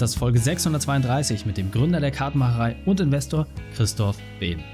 Das 0.00 0.12
ist 0.12 0.18
Folge 0.18 0.38
632 0.38 1.44
mit 1.44 1.58
dem 1.58 1.70
Gründer 1.70 2.00
der 2.00 2.10
Kartenmacherei 2.10 2.74
und 2.86 3.00
Investor 3.00 3.46
Christoph 3.74 4.16
Behn. 4.38 4.64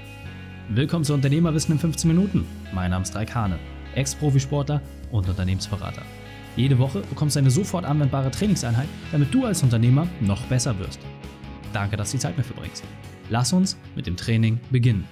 Willkommen 0.69 1.03
zu 1.03 1.13
Unternehmerwissen 1.13 1.73
in 1.73 1.79
15 1.79 2.07
Minuten. 2.07 2.45
Mein 2.73 2.91
Name 2.91 3.03
ist 3.03 3.13
Raikane, 3.13 3.59
Ex-Profisportler 3.93 4.81
und 5.11 5.27
Unternehmensberater. 5.27 6.03
Jede 6.55 6.79
Woche 6.79 7.01
bekommst 7.01 7.35
du 7.35 7.41
eine 7.41 7.51
sofort 7.51 7.83
anwendbare 7.83 8.31
Trainingseinheit, 8.31 8.87
damit 9.11 9.33
du 9.33 9.43
als 9.43 9.63
Unternehmer 9.63 10.07
noch 10.21 10.45
besser 10.45 10.79
wirst. 10.79 11.01
Danke, 11.73 11.97
dass 11.97 12.11
du 12.11 12.17
die 12.17 12.21
Zeit 12.21 12.37
mir 12.37 12.45
verbringst. 12.45 12.85
Lass 13.29 13.51
uns 13.51 13.75
mit 13.97 14.07
dem 14.07 14.15
Training 14.15 14.61
beginnen. 14.69 15.03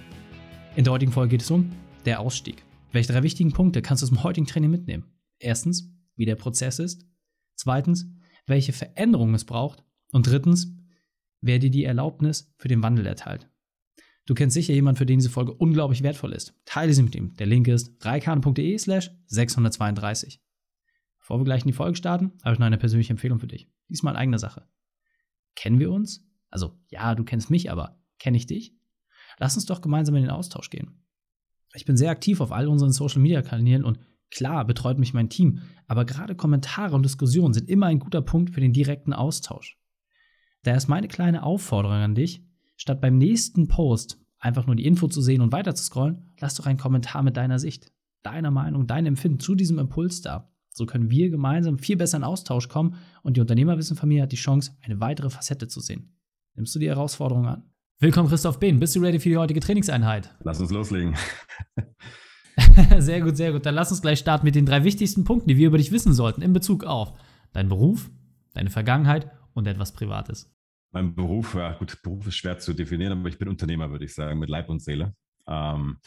In 0.77 0.85
der 0.85 0.93
heutigen 0.93 1.11
Folge 1.11 1.31
geht 1.31 1.41
es 1.41 1.51
um 1.51 1.71
der 2.05 2.21
Ausstieg. 2.21 2.63
Welche 2.93 3.11
drei 3.11 3.23
wichtigen 3.23 3.51
Punkte 3.51 3.81
kannst 3.81 4.01
du 4.01 4.07
dem 4.07 4.23
heutigen 4.23 4.47
Training 4.47 4.71
mitnehmen? 4.71 5.11
Erstens, 5.39 5.91
wie 6.15 6.25
der 6.25 6.35
Prozess 6.35 6.79
ist. 6.79 7.05
Zweitens, 7.57 8.07
welche 8.47 8.71
Veränderungen 8.71 9.35
es 9.35 9.43
braucht. 9.43 9.84
Und 10.11 10.27
drittens, 10.27 10.73
wer 11.41 11.59
dir 11.59 11.71
die 11.71 11.83
Erlaubnis 11.83 12.53
für 12.57 12.67
den 12.67 12.83
Wandel 12.83 13.05
erteilt. 13.05 13.49
Du 14.25 14.33
kennst 14.33 14.55
sicher 14.55 14.73
jemanden, 14.73 14.97
für 14.97 15.05
den 15.05 15.19
diese 15.19 15.29
Folge 15.29 15.53
unglaublich 15.53 16.01
wertvoll 16.01 16.33
ist. 16.33 16.55
Teile 16.65 16.93
sie 16.93 17.03
mit 17.03 17.15
ihm. 17.15 17.35
Der 17.35 17.45
Link 17.45 17.67
ist 17.67 18.03
reikane.de 18.03 18.77
slash 18.77 19.11
632. 19.27 20.41
Bevor 21.19 21.39
wir 21.39 21.45
gleich 21.45 21.61
in 21.61 21.67
die 21.67 21.73
Folge 21.73 21.95
starten, 21.95 22.33
habe 22.43 22.53
ich 22.53 22.59
noch 22.59 22.65
eine 22.65 22.77
persönliche 22.77 23.11
Empfehlung 23.13 23.39
für 23.39 23.47
dich. 23.47 23.69
Diesmal 23.89 24.13
in 24.13 24.19
eigener 24.19 24.39
Sache. 24.39 24.67
Kennen 25.55 25.79
wir 25.79 25.91
uns? 25.91 26.27
Also, 26.49 26.79
ja, 26.89 27.13
du 27.13 27.23
kennst 27.23 27.51
mich, 27.51 27.71
aber 27.71 27.99
kenne 28.17 28.37
ich 28.37 28.47
dich? 28.47 28.75
Lass 29.37 29.55
uns 29.55 29.65
doch 29.65 29.81
gemeinsam 29.81 30.15
in 30.15 30.23
den 30.23 30.31
Austausch 30.31 30.69
gehen. 30.69 31.03
Ich 31.73 31.85
bin 31.85 31.97
sehr 31.97 32.09
aktiv 32.09 32.41
auf 32.41 32.51
all 32.51 32.67
unseren 32.67 32.91
Social 32.91 33.21
Media 33.21 33.41
Kanälen 33.41 33.83
und 33.83 33.99
klar 34.31 34.65
betreut 34.65 34.97
mich 34.97 35.13
mein 35.13 35.29
Team, 35.29 35.61
aber 35.87 36.05
gerade 36.05 36.35
Kommentare 36.35 36.95
und 36.95 37.03
Diskussionen 37.03 37.53
sind 37.53 37.69
immer 37.69 37.87
ein 37.87 37.99
guter 37.99 38.21
Punkt 38.21 38.51
für 38.51 38.61
den 38.61 38.73
direkten 38.73 39.13
Austausch. 39.13 39.77
Daher 40.65 40.77
ist 40.77 40.87
meine 40.87 41.07
kleine 41.07 41.43
Aufforderung 41.43 41.97
an 41.97 42.15
dich, 42.15 42.43
statt 42.75 42.99
beim 42.99 43.19
nächsten 43.19 43.67
Post 43.67 44.19
einfach 44.39 44.65
nur 44.65 44.75
die 44.75 44.85
Info 44.85 45.07
zu 45.07 45.21
sehen 45.21 45.41
und 45.41 45.51
weiter 45.51 45.75
zu 45.75 45.83
scrollen, 45.83 46.33
lass 46.39 46.55
doch 46.55 46.65
einen 46.65 46.79
Kommentar 46.79 47.21
mit 47.21 47.37
deiner 47.37 47.59
Sicht, 47.59 47.91
deiner 48.23 48.49
Meinung, 48.49 48.87
deinem 48.87 49.09
Empfinden 49.09 49.39
zu 49.39 49.53
diesem 49.53 49.77
Impuls 49.77 50.21
da. 50.21 50.51
So 50.71 50.87
können 50.87 51.11
wir 51.11 51.29
gemeinsam 51.29 51.77
viel 51.77 51.97
besser 51.97 52.17
in 52.17 52.23
Austausch 52.23 52.67
kommen 52.67 52.95
und 53.21 53.37
die 53.37 53.41
Unternehmerwissenfamilie 53.41 54.23
hat 54.23 54.31
die 54.31 54.37
Chance, 54.37 54.71
eine 54.81 54.99
weitere 54.99 55.29
Facette 55.29 55.67
zu 55.67 55.81
sehen. 55.81 56.17
Nimmst 56.55 56.73
du 56.73 56.79
die 56.79 56.89
Herausforderung 56.89 57.45
an? 57.45 57.69
Willkommen, 57.99 58.27
Christoph 58.27 58.59
Behn. 58.59 58.79
Bist 58.79 58.95
du 58.95 59.01
ready 59.01 59.19
für 59.19 59.29
die 59.29 59.37
heutige 59.37 59.59
Trainingseinheit? 59.59 60.33
Lass 60.43 60.59
uns 60.59 60.71
loslegen. 60.71 61.13
sehr 62.97 63.21
gut, 63.21 63.37
sehr 63.37 63.51
gut. 63.51 63.67
Dann 63.67 63.75
lass 63.75 63.91
uns 63.91 64.01
gleich 64.01 64.17
starten 64.17 64.45
mit 64.45 64.55
den 64.55 64.65
drei 64.65 64.83
wichtigsten 64.83 65.25
Punkten, 65.25 65.47
die 65.47 65.57
wir 65.57 65.67
über 65.67 65.77
dich 65.77 65.91
wissen 65.91 66.13
sollten 66.13 66.41
in 66.41 66.53
Bezug 66.53 66.85
auf 66.85 67.13
deinen 67.53 67.69
Beruf, 67.69 68.09
deine 68.55 68.71
Vergangenheit 68.71 69.29
und 69.53 69.67
etwas 69.67 69.93
Privates. 69.93 70.54
Mein 70.95 71.13
Beruf, 71.13 71.55
ja 71.55 71.73
gut, 71.73 72.01
Beruf 72.03 72.25
ist 72.25 72.37
schwer 72.37 72.57
zu 72.57 72.73
definieren, 72.73 73.19
aber 73.19 73.27
ich 73.27 73.37
bin 73.37 73.49
Unternehmer, 73.49 73.91
würde 73.91 74.05
ich 74.05 74.13
sagen, 74.13 74.39
mit 74.39 74.49
Leib 74.49 74.69
und 74.69 74.81
Seele. 74.81 75.13
Ähm, 75.45 75.97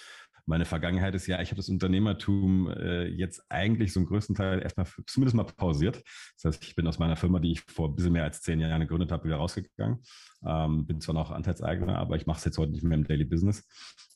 meine 0.46 0.64
Vergangenheit 0.64 1.14
ist 1.14 1.26
ja, 1.26 1.42
ich 1.42 1.50
habe 1.50 1.58
das 1.58 1.68
Unternehmertum 1.68 2.70
äh, 2.70 3.04
jetzt 3.06 3.44
eigentlich 3.50 3.92
so 3.92 4.00
einen 4.00 4.06
größten 4.06 4.34
Teil 4.34 4.62
erstmal 4.62 4.86
zumindest 5.06 5.36
mal 5.36 5.44
pausiert. 5.44 6.02
Das 6.36 6.44
heißt, 6.54 6.64
ich 6.64 6.74
bin 6.74 6.86
aus 6.86 6.98
meiner 6.98 7.16
Firma, 7.16 7.38
die 7.38 7.52
ich 7.52 7.60
vor 7.60 7.90
ein 7.90 7.96
bisschen 7.96 8.14
mehr 8.14 8.24
als 8.24 8.40
zehn 8.40 8.60
Jahren 8.60 8.80
gegründet 8.80 9.12
habe, 9.12 9.24
wieder 9.24 9.36
rausgegangen. 9.36 9.98
Ähm, 10.46 10.86
bin 10.86 11.02
zwar 11.02 11.14
noch 11.14 11.32
Anteilseigner, 11.32 11.98
aber 11.98 12.16
ich 12.16 12.24
mache 12.24 12.38
es 12.38 12.46
jetzt 12.46 12.56
heute 12.56 12.72
nicht 12.72 12.82
mehr 12.82 12.96
im 12.96 13.04
Daily 13.04 13.26
Business. 13.26 13.68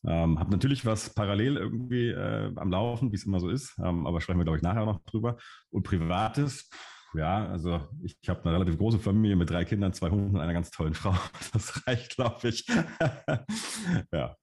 Ähm, 0.06 0.38
habe 0.38 0.52
natürlich 0.52 0.86
was 0.86 1.12
parallel 1.12 1.58
irgendwie 1.58 2.08
äh, 2.08 2.50
am 2.56 2.70
Laufen, 2.70 3.12
wie 3.12 3.16
es 3.16 3.26
immer 3.26 3.40
so 3.40 3.50
ist, 3.50 3.78
ähm, 3.78 4.06
aber 4.06 4.22
sprechen 4.22 4.38
wir, 4.38 4.44
glaube 4.44 4.56
ich, 4.56 4.62
nachher 4.62 4.86
noch 4.86 5.04
drüber. 5.04 5.36
Und 5.68 5.82
Privates, 5.82 6.70
ja, 7.14 7.46
also 7.46 7.80
ich, 8.02 8.16
habe 8.28 8.44
eine 8.44 8.54
relativ 8.54 8.78
große 8.78 8.98
Familie 8.98 9.36
mit 9.36 9.50
drei 9.50 9.64
Kindern, 9.64 9.92
zwei 9.92 10.10
Hunden 10.10 10.34
und 10.34 10.40
einer 10.40 10.52
ganz 10.52 10.70
tollen 10.70 10.94
Frau. 10.94 11.14
Das 11.52 11.86
reicht, 11.86 12.16
glaube 12.16 12.48
ich. 12.48 12.64
ja. 14.12 14.36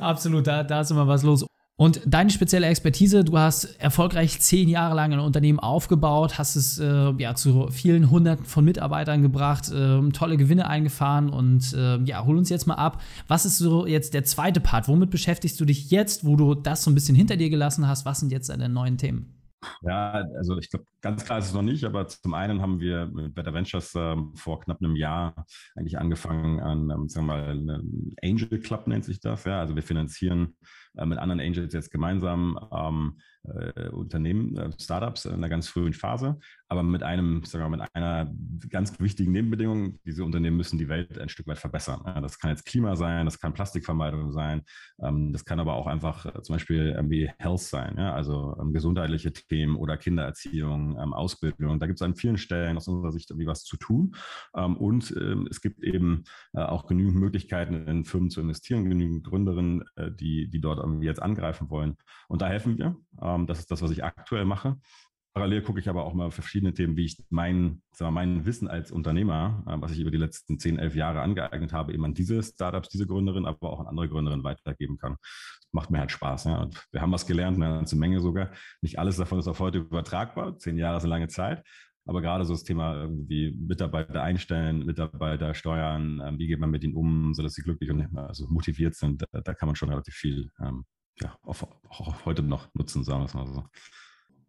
Absolut, 0.00 0.46
da, 0.46 0.62
da 0.62 0.80
ist 0.80 0.90
immer 0.90 1.08
was 1.08 1.22
los. 1.22 1.44
Und 1.76 2.00
deine 2.06 2.30
spezielle 2.30 2.68
Expertise, 2.68 3.24
du 3.24 3.36
hast 3.36 3.64
erfolgreich 3.80 4.38
zehn 4.38 4.68
Jahre 4.68 4.94
lang 4.94 5.12
ein 5.12 5.18
Unternehmen 5.18 5.58
aufgebaut, 5.58 6.38
hast 6.38 6.54
es 6.54 6.78
äh, 6.78 7.12
ja 7.18 7.34
zu 7.34 7.66
vielen 7.72 8.10
Hunderten 8.10 8.44
von 8.44 8.64
Mitarbeitern 8.64 9.22
gebracht, 9.22 9.72
äh, 9.72 10.08
tolle 10.10 10.36
Gewinne 10.36 10.68
eingefahren 10.68 11.30
und 11.30 11.72
äh, 11.72 11.98
ja, 12.04 12.24
hol 12.24 12.38
uns 12.38 12.48
jetzt 12.48 12.66
mal 12.66 12.74
ab. 12.74 13.02
Was 13.26 13.44
ist 13.44 13.58
so 13.58 13.88
jetzt 13.88 14.14
der 14.14 14.22
zweite 14.22 14.60
Part? 14.60 14.86
Womit 14.86 15.10
beschäftigst 15.10 15.58
du 15.58 15.64
dich 15.64 15.90
jetzt, 15.90 16.24
wo 16.24 16.36
du 16.36 16.54
das 16.54 16.84
so 16.84 16.92
ein 16.92 16.94
bisschen 16.94 17.16
hinter 17.16 17.36
dir 17.36 17.50
gelassen 17.50 17.88
hast? 17.88 18.04
Was 18.04 18.20
sind 18.20 18.30
jetzt 18.30 18.50
deine 18.50 18.68
neuen 18.68 18.96
Themen? 18.96 19.43
Ja, 19.82 20.12
also 20.36 20.58
ich 20.58 20.70
glaube, 20.70 20.86
ganz 21.00 21.24
klar 21.24 21.38
ist 21.38 21.46
es 21.46 21.54
noch 21.54 21.62
nicht, 21.62 21.84
aber 21.84 22.06
zum 22.06 22.34
einen 22.34 22.60
haben 22.62 22.80
wir 22.80 23.06
mit 23.06 23.34
Better 23.34 23.54
Ventures 23.54 23.94
ähm, 23.94 24.34
vor 24.36 24.60
knapp 24.60 24.78
einem 24.80 24.96
Jahr 24.96 25.46
eigentlich 25.74 25.98
angefangen 25.98 26.60
an, 26.60 26.90
ähm, 26.90 27.08
sagen 27.08 27.26
wir 27.26 27.54
mal, 27.54 27.82
Angel 28.22 28.60
Club 28.60 28.86
nennt 28.86 29.04
sich 29.04 29.20
das. 29.20 29.44
Ja, 29.44 29.60
also 29.60 29.74
wir 29.74 29.82
finanzieren 29.82 30.56
äh, 30.96 31.06
mit 31.06 31.18
anderen 31.18 31.40
Angels 31.40 31.72
jetzt 31.72 31.90
gemeinsam 31.90 32.58
ähm, 32.72 33.18
äh, 33.44 33.88
Unternehmen, 33.90 34.56
äh, 34.56 34.70
Startups 34.78 35.24
in 35.26 35.34
einer 35.34 35.48
ganz 35.48 35.68
frühen 35.68 35.92
Phase, 35.92 36.38
aber 36.68 36.82
mit 36.82 37.02
einem, 37.02 37.44
sagen 37.44 37.64
wir 37.64 37.68
mal, 37.68 37.76
mit 37.76 37.94
einer 37.94 38.32
ganz 38.68 38.98
wichtigen 39.00 39.32
Nebenbedingung, 39.32 39.98
diese 40.04 40.24
Unternehmen 40.24 40.56
müssen 40.56 40.78
die 40.78 40.88
Welt 40.88 41.18
ein 41.18 41.28
Stück 41.28 41.46
weit 41.46 41.58
verbessern. 41.58 42.02
Das 42.22 42.38
kann 42.38 42.50
jetzt 42.50 42.64
Klima 42.64 42.96
sein, 42.96 43.26
das 43.26 43.38
kann 43.38 43.52
Plastikvermeidung 43.52 44.32
sein, 44.32 44.62
ähm, 45.02 45.32
das 45.32 45.44
kann 45.44 45.60
aber 45.60 45.74
auch 45.74 45.86
einfach 45.86 46.26
äh, 46.26 46.42
zum 46.42 46.54
Beispiel 46.54 46.94
irgendwie 46.96 47.30
Health 47.38 47.60
sein, 47.60 47.96
ja, 47.98 48.14
also 48.14 48.56
ähm, 48.60 48.72
gesundheitliche 48.72 49.32
Themen 49.32 49.76
oder 49.76 49.96
Kindererziehung, 49.96 50.98
ähm, 50.98 51.12
Ausbildung. 51.12 51.78
Da 51.80 51.86
gibt 51.86 51.98
es 51.98 52.02
an 52.02 52.14
vielen 52.14 52.38
Stellen 52.38 52.76
aus 52.76 52.88
unserer 52.88 53.12
Sicht 53.12 53.30
irgendwie 53.30 53.46
was 53.46 53.64
zu 53.64 53.76
tun. 53.76 54.14
Ähm, 54.56 54.76
und 54.76 55.14
ähm, 55.16 55.46
es 55.50 55.60
gibt 55.60 55.82
eben 55.82 56.24
äh, 56.52 56.60
auch 56.60 56.86
genügend 56.86 57.16
Möglichkeiten, 57.16 57.86
in 57.86 58.04
Firmen 58.04 58.30
zu 58.30 58.40
investieren, 58.40 58.88
genügend 58.88 59.24
Gründerinnen, 59.24 59.84
äh, 59.96 60.10
die, 60.10 60.48
die 60.48 60.60
dort 60.60 60.83
irgendwie 60.84 61.06
jetzt 61.06 61.22
angreifen 61.22 61.70
wollen. 61.70 61.96
Und 62.28 62.42
da 62.42 62.48
helfen 62.48 62.78
wir. 62.78 62.96
Ähm, 63.20 63.46
das 63.46 63.58
ist 63.58 63.70
das, 63.70 63.82
was 63.82 63.90
ich 63.90 64.04
aktuell 64.04 64.44
mache. 64.44 64.76
Parallel 65.34 65.62
gucke 65.62 65.80
ich 65.80 65.88
aber 65.88 66.04
auch 66.04 66.14
mal 66.14 66.30
verschiedene 66.30 66.72
Themen, 66.74 66.96
wie 66.96 67.06
ich 67.06 67.24
mein, 67.28 67.82
sagen 67.90 68.14
wir, 68.14 68.20
mein 68.20 68.46
Wissen 68.46 68.68
als 68.68 68.92
Unternehmer, 68.92 69.64
äh, 69.66 69.74
was 69.80 69.90
ich 69.90 69.98
über 69.98 70.12
die 70.12 70.16
letzten 70.16 70.60
10, 70.60 70.78
11 70.78 70.94
Jahre 70.94 71.22
angeeignet 71.22 71.72
habe, 71.72 71.92
eben 71.92 72.04
an 72.04 72.14
diese 72.14 72.40
Startups, 72.40 72.88
diese 72.88 73.08
Gründerin, 73.08 73.44
aber 73.44 73.70
auch 73.70 73.80
an 73.80 73.88
andere 73.88 74.08
Gründerinnen 74.08 74.44
weitergeben 74.44 74.96
kann. 74.96 75.16
Macht 75.72 75.90
mir 75.90 75.98
halt 75.98 76.12
Spaß. 76.12 76.44
Ja. 76.44 76.58
Und 76.62 76.86
wir 76.92 77.00
haben 77.00 77.10
was 77.10 77.26
gelernt, 77.26 77.56
eine 77.56 77.74
ganze 77.74 77.96
Menge 77.96 78.20
sogar. 78.20 78.52
Nicht 78.80 79.00
alles 79.00 79.16
davon 79.16 79.40
ist 79.40 79.48
auf 79.48 79.58
heute 79.58 79.78
übertragbar. 79.78 80.56
Zehn 80.58 80.78
Jahre 80.78 80.98
ist 80.98 81.02
eine 81.02 81.10
lange 81.10 81.28
Zeit. 81.28 81.64
Aber 82.06 82.20
gerade 82.20 82.44
so 82.44 82.52
das 82.52 82.64
Thema 82.64 82.94
irgendwie 82.96 83.52
Mitarbeiter 83.52 84.22
einstellen, 84.22 84.84
Mitarbeiter 84.84 85.54
steuern, 85.54 86.20
ähm, 86.24 86.38
wie 86.38 86.46
geht 86.46 86.60
man 86.60 86.70
mit 86.70 86.84
ihnen 86.84 86.94
um, 86.94 87.32
sodass 87.34 87.54
sie 87.54 87.62
glücklich 87.62 87.90
und 87.90 88.16
also 88.16 88.46
motiviert 88.48 88.94
sind, 88.94 89.24
da, 89.32 89.40
da 89.40 89.54
kann 89.54 89.66
man 89.66 89.76
schon 89.76 89.88
relativ 89.88 90.14
viel 90.14 90.50
ähm, 90.60 90.84
ja, 91.20 91.38
auch, 91.42 91.62
auch 91.88 92.24
heute 92.24 92.42
noch 92.42 92.72
nutzen, 92.74 93.04
sagen 93.04 93.20
wir 93.20 93.26
es 93.26 93.34
mal 93.34 93.46
so. 93.46 93.64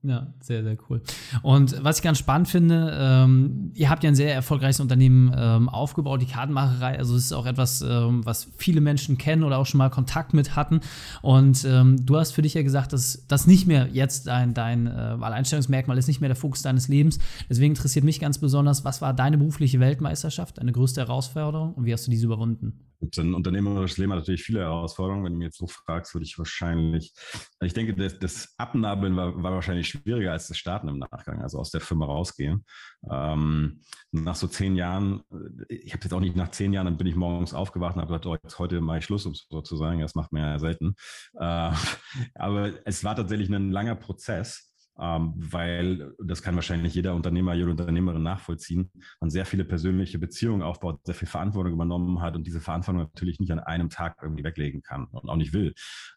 Ja, 0.08 0.28
sehr, 0.40 0.64
sehr 0.64 0.78
cool. 0.88 1.02
Und 1.42 1.84
was 1.84 1.98
ich 1.98 2.04
ganz 2.04 2.20
spannend 2.20 2.48
finde, 2.48 2.96
ähm, 2.96 3.72
ihr 3.74 3.90
habt 3.90 4.04
ja 4.04 4.10
ein 4.10 4.16
sehr 4.16 4.32
erfolgreiches 4.32 4.80
Unternehmen 4.80 5.34
ähm, 5.36 5.68
aufgebaut, 5.68 6.22
die 6.22 6.28
Kartenmacherei. 6.28 7.00
Also 7.00 7.16
es 7.16 7.26
ist 7.26 7.34
auch 7.34 7.48
etwas, 7.48 7.82
ähm, 7.82 8.24
was 8.24 8.52
viele 8.56 8.82
Menschen 8.82 9.18
kennen 9.18 9.44
oder 9.44 9.58
auch 9.58 9.66
schon 9.66 9.80
mal 9.80 9.90
Kontakt 9.90 10.36
mit 10.36 10.56
hatten. 10.56 10.82
Und 11.24 11.66
ähm, 11.66 12.06
du 12.06 12.18
hast 12.18 12.34
für 12.34 12.44
dich 12.44 12.54
ja 12.54 12.62
gesagt, 12.62 12.94
dass 12.94 13.26
das 13.28 13.48
nicht 13.48 13.66
mehr 13.66 13.90
jetzt 13.92 14.28
dein, 14.28 14.54
dein 14.54 14.86
äh, 14.86 14.92
Alleinstellungsmerkmal 14.92 15.98
ist, 15.98 16.08
nicht 16.08 16.22
mehr 16.22 16.30
der 16.30 16.36
Fokus 16.36 16.62
deines 16.62 16.88
Lebens. 16.88 17.18
Deswegen 17.50 17.72
interessiert 17.72 18.06
mich 18.06 18.20
ganz 18.20 18.38
besonders, 18.38 18.86
was 18.86 19.02
war 19.02 19.14
deine 19.14 19.40
berufliche 19.40 19.80
Weltmeisterschaft, 19.80 20.60
deine 20.60 20.72
größte 20.72 21.02
Herausforderung 21.02 21.74
und 21.74 21.86
wie 21.86 21.94
hast 21.94 22.06
du 22.06 22.12
diese 22.12 22.28
überwunden? 22.28 22.86
Ein 23.18 23.34
unternehmerisches 23.34 23.98
Leben 23.98 24.12
hat 24.12 24.20
natürlich 24.20 24.44
viele 24.44 24.62
Herausforderungen. 24.62 25.24
Wenn 25.24 25.34
du 25.34 25.38
mich 25.40 25.46
jetzt 25.46 25.58
so 25.58 25.68
fragst, 25.68 26.14
würde 26.14 26.26
ich 26.26 26.38
wahrscheinlich, 26.38 27.14
ich 27.62 27.74
denke, 27.74 27.94
das, 27.96 28.20
das 28.20 28.54
Abnabeln 28.58 29.16
war, 29.16 29.42
war, 29.42 29.54
wahrscheinlich 29.54 29.88
schwieriger 29.88 30.32
als 30.32 30.48
das 30.48 30.58
Starten 30.58 30.88
im 30.88 31.00
Nachgang, 31.00 31.42
also 31.42 31.60
aus 31.60 31.72
der 31.72 31.82
Firma 31.82 32.06
rausgehen. 32.06 32.66
Ähm, 33.10 33.82
nach 34.12 34.36
so 34.36 34.48
zehn 34.48 34.76
Jahren, 34.76 35.22
ich 35.70 35.94
habe 35.94 36.04
jetzt 36.04 36.14
auch 36.14 36.20
nicht 36.20 36.36
nach 36.36 36.52
zehn 36.52 36.74
Jahren, 36.74 36.86
dann 36.86 36.98
bin 36.98 37.08
ich 37.08 37.16
morgens 37.16 37.54
aufgewacht 37.54 37.96
und 37.96 38.02
habe 38.02 38.10
gesagt, 38.10 38.26
oh, 38.26 38.38
jetzt 38.42 38.60
heute 38.60 38.82
mache 38.82 39.00
ich 39.00 39.06
Schluss, 39.06 39.26
um 39.26 39.34
so 39.34 39.62
zu 39.62 39.76
sagen. 39.78 40.00
Das 40.00 40.16
macht 40.16 40.32
man 40.32 40.42
ja 40.42 40.60
selten. 40.60 40.96
Äh, 41.40 41.72
aber 42.36 42.74
es 42.86 43.04
war 43.04 43.16
tatsächlich 43.16 43.50
ein 43.50 43.72
langer 43.72 43.96
Prozess 43.96 44.75
weil 44.98 46.14
das 46.24 46.42
kann 46.42 46.56
wahrscheinlich 46.56 46.94
jeder 46.96 47.16
Unternehmer, 47.16 47.54
jede 47.54 47.70
Unternehmerin 47.70 48.24
nachvollziehen, 48.24 48.92
man 49.20 49.30
sehr 49.30 49.46
viele 49.46 49.66
persönliche 49.66 50.20
Beziehungen 50.20 50.62
aufbaut, 50.62 51.02
sehr 51.04 51.16
viel 51.16 51.28
Verantwortung 51.28 51.74
übernommen 51.74 52.22
hat 52.22 52.36
und 52.36 52.48
diese 52.48 52.62
Verantwortung 52.62 53.02
natürlich 53.02 53.40
nicht 53.40 53.52
an 53.52 53.60
einem 53.60 53.90
Tag 53.90 54.20
irgendwie 54.22 54.44
weglegen 54.44 54.82
kann 54.82 55.06
und 55.06 55.30
auch 55.30 55.36
nicht 55.36 55.54
will. 55.54 55.74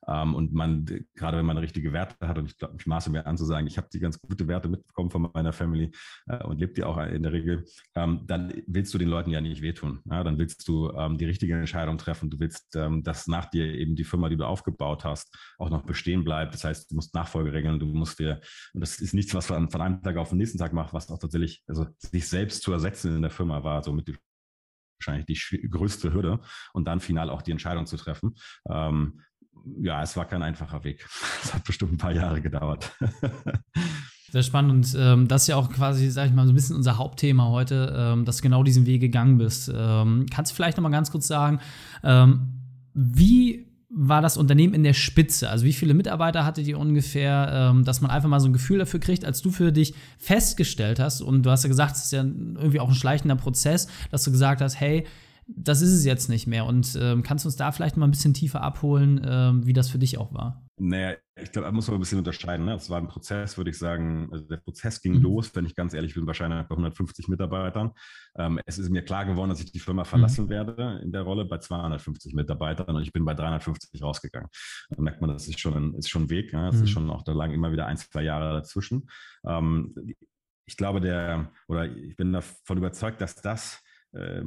Ähm, 0.07 0.35
und 0.35 0.53
man, 0.53 0.85
gerade 1.15 1.39
wenn 1.39 1.47
man 1.47 1.59
richtige 1.59 1.93
Werte 1.93 2.29
hat, 2.29 2.39
und 2.39 2.47
ich 2.47 2.57
glaube, 2.57 2.77
ich 2.79 2.87
maße 2.87 3.11
mir 3.11 3.27
an 3.27 3.37
zu 3.37 3.45
sagen, 3.45 3.67
ich 3.67 3.79
habe 3.79 3.89
die 3.93 3.99
ganz 3.99 4.21
gute 4.21 4.47
Werte 4.47 4.69
mitbekommen 4.69 5.11
von 5.11 5.29
meiner 5.35 5.53
Family 5.53 5.91
äh, 6.27 6.45
und 6.45 6.59
lebt 6.61 6.77
die 6.77 6.85
auch 6.85 6.99
in 6.99 7.23
der 7.23 7.33
Regel, 7.33 7.65
ähm, 7.97 8.21
dann 8.27 8.53
willst 8.67 8.95
du 8.95 8.99
den 8.99 9.09
Leuten 9.09 9.31
ja 9.31 9.41
nicht 9.41 9.63
wehtun. 9.63 10.01
Dann 10.05 10.39
willst 10.39 10.67
du 10.69 10.91
die 11.17 11.25
richtige 11.25 11.55
Entscheidung 11.55 11.99
treffen. 11.99 12.31
Du 12.31 12.39
willst, 12.39 12.75
dass 12.75 13.27
nach 13.27 13.47
dir 13.47 13.65
eben 13.75 13.97
die 13.97 14.05
Firma, 14.05 14.29
die 14.29 14.37
du 14.37 14.45
aufgebaut 14.45 15.05
hast, 15.05 15.37
auch 15.59 15.71
noch 15.71 15.83
bestehen 15.83 16.25
bleibt. 16.25 16.55
Das 16.55 16.65
heißt, 16.65 16.91
du 16.91 16.97
musst 16.97 17.15
Nachfolge 17.15 17.53
regeln, 17.53 17.79
du 17.79 17.87
musst 17.87 18.19
dir 18.19 18.41
Und 18.75 18.81
das 18.81 19.00
ist 19.00 19.15
nichts, 19.15 19.35
was 19.35 19.49
man 19.50 19.70
von 19.70 19.81
einem 19.81 20.03
Tag 20.03 20.17
auf 20.17 20.31
den 20.31 20.38
nächsten 20.38 20.59
Tag 20.59 20.73
macht, 20.73 20.93
was 20.93 21.11
auch 21.11 21.19
tatsächlich, 21.19 21.62
also 21.67 21.87
sich 21.99 22.29
selbst 22.29 22.62
zu 22.62 22.73
ersetzen 22.73 23.15
in 23.15 23.23
der 23.23 23.31
Firma 23.31 23.62
war 23.65 23.82
somit 23.82 24.09
die, 24.09 24.17
wahrscheinlich 25.00 25.26
die 25.26 25.69
größte 25.69 26.12
Hürde 26.12 26.41
und 26.73 26.87
dann 26.87 27.00
final 27.00 27.31
auch 27.31 27.43
die 27.43 27.53
Entscheidung 27.53 27.87
zu 27.87 27.97
treffen. 27.97 28.35
Ähm, 28.69 29.20
ja, 29.81 30.03
es 30.03 30.17
war 30.17 30.26
kein 30.26 30.43
einfacher 30.43 30.85
Weg. 30.85 31.06
Es 31.43 31.55
hat 31.55 31.65
bestimmt 31.65 31.93
ein 31.93 31.99
paar 31.99 32.12
Jahre 32.12 32.41
gedauert. 32.43 32.93
Sehr 34.31 34.43
spannend 34.43 34.73
und 34.73 34.97
ähm, 34.99 35.26
das 35.26 35.43
ist 35.43 35.49
ja 35.49 35.56
auch 35.56 35.70
quasi, 35.70 36.11
sag 36.11 36.26
ich 36.26 36.35
mal, 36.35 36.44
so 36.44 36.53
ein 36.53 36.55
bisschen 36.55 36.76
unser 36.76 36.99
Hauptthema 36.99 37.47
heute, 37.47 37.94
ähm, 37.97 38.26
dass 38.26 38.37
du 38.38 38.43
genau 38.43 38.62
diesen 38.62 38.85
Weg 38.85 39.00
gegangen 39.00 39.38
bist. 39.38 39.73
Ähm, 39.75 40.26
kannst 40.31 40.53
du 40.53 40.56
vielleicht 40.56 40.76
noch 40.76 40.82
mal 40.82 40.91
ganz 40.91 41.11
kurz 41.11 41.26
sagen, 41.26 41.61
ähm, 42.03 42.61
wie 42.93 43.68
war 43.90 44.20
das 44.20 44.37
Unternehmen 44.37 44.75
in 44.75 44.82
der 44.82 44.93
Spitze? 44.93 45.49
Also 45.49 45.64
wie 45.64 45.73
viele 45.73 45.94
Mitarbeiter 45.94 46.44
hattet 46.44 46.67
ihr 46.67 46.79
ungefähr, 46.79 47.70
ähm, 47.73 47.85
dass 47.85 48.00
man 48.00 48.11
einfach 48.11 48.29
mal 48.29 48.40
so 48.40 48.49
ein 48.49 48.52
Gefühl 48.52 48.79
dafür 48.79 49.00
kriegt, 49.00 49.25
als 49.25 49.40
du 49.40 49.50
für 49.50 49.73
dich 49.73 49.94
festgestellt 50.19 51.00
hast 51.00 51.23
und 51.23 51.44
du 51.44 51.50
hast 51.50 51.64
ja 51.64 51.69
gesagt, 51.69 51.96
es 51.96 52.05
ist 52.05 52.12
ja 52.12 52.23
irgendwie 52.23 52.81
auch 52.81 52.88
ein 52.88 52.94
schleichender 52.94 53.37
Prozess, 53.37 53.88
dass 54.11 54.25
du 54.25 54.31
gesagt 54.31 54.61
hast, 54.61 54.79
hey, 54.79 55.06
das 55.49 55.81
ist 55.81 55.93
es 55.93 56.05
jetzt 56.05 56.29
nicht 56.29 56.47
mehr. 56.47 56.67
Und 56.67 56.97
ähm, 57.00 57.23
kannst 57.23 57.45
du 57.45 57.49
uns 57.49 57.56
da 57.56 57.73
vielleicht 57.73 57.97
mal 57.97 58.06
ein 58.06 58.11
bisschen 58.11 58.35
tiefer 58.35 58.61
abholen, 58.62 59.21
ähm, 59.25 59.67
wie 59.67 59.73
das 59.73 59.89
für 59.89 59.99
dich 59.99 60.19
auch 60.19 60.33
war? 60.35 60.62
Naja, 60.77 61.17
ich 61.37 61.50
glaube, 61.50 61.67
da 61.67 61.73
muss 61.73 61.89
man 61.89 61.97
ein 61.97 62.00
bisschen 62.00 62.19
unterscheiden. 62.19 62.67
Ne? 62.67 62.75
Es 62.75 62.91
war 62.91 62.99
ein 62.99 63.09
Prozess, 63.09 63.56
würde 63.56 63.71
ich 63.71 63.79
sagen. 63.79 64.29
Also 64.31 64.45
der 64.45 64.59
Prozess 64.59 65.00
ging 65.00 65.15
mhm. 65.15 65.23
los, 65.23 65.50
wenn 65.55 65.65
ich 65.65 65.75
ganz 65.75 65.95
ehrlich 65.95 66.15
bin, 66.15 66.27
wahrscheinlich 66.27 66.67
bei 66.69 66.75
150 66.75 67.29
Mitarbeitern. 67.29 67.93
Ähm, 68.37 68.61
es 68.67 68.79
ist 68.79 68.91
mir 68.91 69.03
klar 69.03 69.25
geworden, 69.25 69.49
dass 69.49 69.61
ich 69.61 69.73
die 69.73 69.81
Firma 69.81 70.05
verlassen 70.05 70.45
mhm. 70.45 70.50
werde 70.50 71.00
in 71.03 71.12
der 71.12 71.23
Rolle 71.23 71.47
bei 71.47 71.59
250 71.59 72.35
Mitarbeitern 72.35 72.94
und 72.94 73.03
ich 73.03 73.12
bin 73.12 73.25
bei 73.25 73.35
350 73.35 74.03
rausgegangen. 74.03 74.49
Da 74.91 75.03
merkt 75.03 75.21
man, 75.21 75.31
das 75.31 75.49
ist 75.49 75.59
schon 75.59 75.75
ein, 75.75 75.94
ist 75.94 76.11
schon 76.11 76.25
ein 76.25 76.31
Weg. 76.31 76.53
Ne? 76.53 76.69
Es 76.69 76.77
mhm. 76.77 76.85
ist 76.85 76.91
schon 76.91 77.11
auch 77.11 77.23
da 77.23 77.33
lang 77.33 77.53
immer 77.53 77.73
wieder 77.73 77.87
ein, 77.87 77.97
zwei 77.97 78.23
Jahre 78.23 78.53
dazwischen. 78.53 79.09
Ähm, 79.47 79.94
ich 80.67 80.77
glaube, 80.77 81.01
der, 81.01 81.51
oder 81.67 81.87
ich 81.87 82.15
bin 82.17 82.33
davon 82.33 82.77
überzeugt, 82.77 83.23
dass 83.23 83.37
das 83.37 83.83
äh, 84.12 84.43